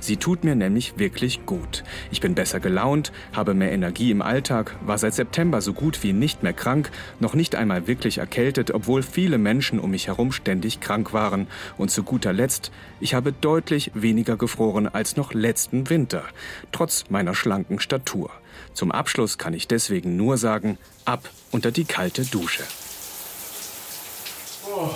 Sie 0.00 0.16
tut 0.16 0.44
mir 0.44 0.54
nämlich 0.54 0.98
wirklich 0.98 1.46
gut. 1.46 1.84
Ich 2.10 2.20
bin 2.20 2.34
besser 2.34 2.60
gelaunt, 2.60 3.12
habe 3.32 3.54
mehr 3.54 3.72
Energie 3.72 4.10
im 4.10 4.22
Alltag, 4.22 4.76
war 4.84 4.98
seit 4.98 5.14
September 5.14 5.60
so 5.60 5.72
gut 5.72 6.02
wie 6.02 6.12
nicht 6.12 6.42
mehr 6.42 6.52
krank, 6.52 6.90
noch 7.20 7.34
nicht 7.34 7.56
einmal 7.56 7.86
wirklich 7.86 8.18
erkältet, 8.18 8.72
obwohl 8.72 9.02
viele 9.02 9.38
Menschen 9.38 9.78
um 9.78 9.90
mich 9.90 10.06
herum 10.06 10.32
ständig 10.32 10.80
krank 10.80 11.12
waren. 11.12 11.46
Und 11.76 11.90
zu 11.90 12.02
guter 12.02 12.32
Letzt, 12.32 12.53
ich 13.00 13.14
habe 13.14 13.32
deutlich 13.32 13.90
weniger 13.94 14.36
gefroren 14.36 14.88
als 14.88 15.16
noch 15.16 15.32
letzten 15.32 15.90
Winter, 15.90 16.24
trotz 16.72 17.04
meiner 17.10 17.34
schlanken 17.34 17.80
Statur. 17.80 18.30
Zum 18.72 18.92
Abschluss 18.92 19.38
kann 19.38 19.54
ich 19.54 19.68
deswegen 19.68 20.16
nur 20.16 20.36
sagen, 20.36 20.78
ab 21.04 21.28
unter 21.50 21.70
die 21.70 21.84
kalte 21.84 22.24
Dusche. 22.24 22.64
Oh. 24.66 24.90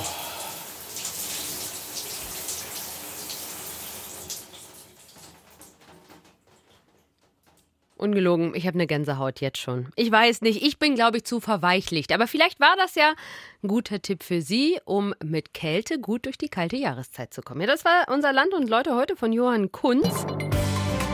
Ungelogen, 7.98 8.54
ich 8.54 8.66
habe 8.66 8.74
eine 8.74 8.86
Gänsehaut 8.86 9.40
jetzt 9.40 9.58
schon. 9.58 9.88
Ich 9.96 10.10
weiß 10.10 10.42
nicht, 10.42 10.62
ich 10.62 10.78
bin, 10.78 10.94
glaube 10.94 11.18
ich, 11.18 11.24
zu 11.24 11.40
verweichlicht. 11.40 12.12
Aber 12.12 12.26
vielleicht 12.26 12.60
war 12.60 12.74
das 12.76 12.94
ja 12.94 13.14
ein 13.62 13.68
guter 13.68 14.00
Tipp 14.00 14.22
für 14.22 14.40
Sie, 14.40 14.78
um 14.84 15.14
mit 15.22 15.52
Kälte 15.52 15.98
gut 15.98 16.26
durch 16.26 16.38
die 16.38 16.48
kalte 16.48 16.76
Jahreszeit 16.76 17.34
zu 17.34 17.42
kommen. 17.42 17.60
Ja, 17.60 17.66
das 17.66 17.84
war 17.84 18.06
unser 18.12 18.32
Land 18.32 18.54
und 18.54 18.68
Leute 18.68 18.94
heute 18.94 19.16
von 19.16 19.32
Johann 19.32 19.72
Kunz. 19.72 20.26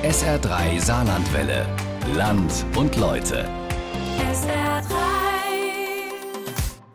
SR3 0.03 0.81
Saarlandwelle. 0.81 1.67
Land 2.15 2.67
und 2.77 2.97
Leute. 2.97 3.49
SR3. 4.33 5.15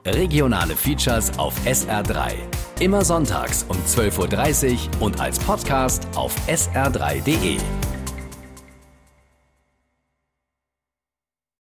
Regionale 0.06 0.76
Features 0.76 1.38
auf 1.38 1.54
SR3. 1.66 2.34
Immer 2.80 3.04
sonntags 3.04 3.66
um 3.68 3.76
12.30 3.78 4.74
Uhr 4.74 5.02
und 5.02 5.20
als 5.20 5.38
Podcast 5.40 6.08
auf 6.16 6.34
sr3.de. 6.48 7.58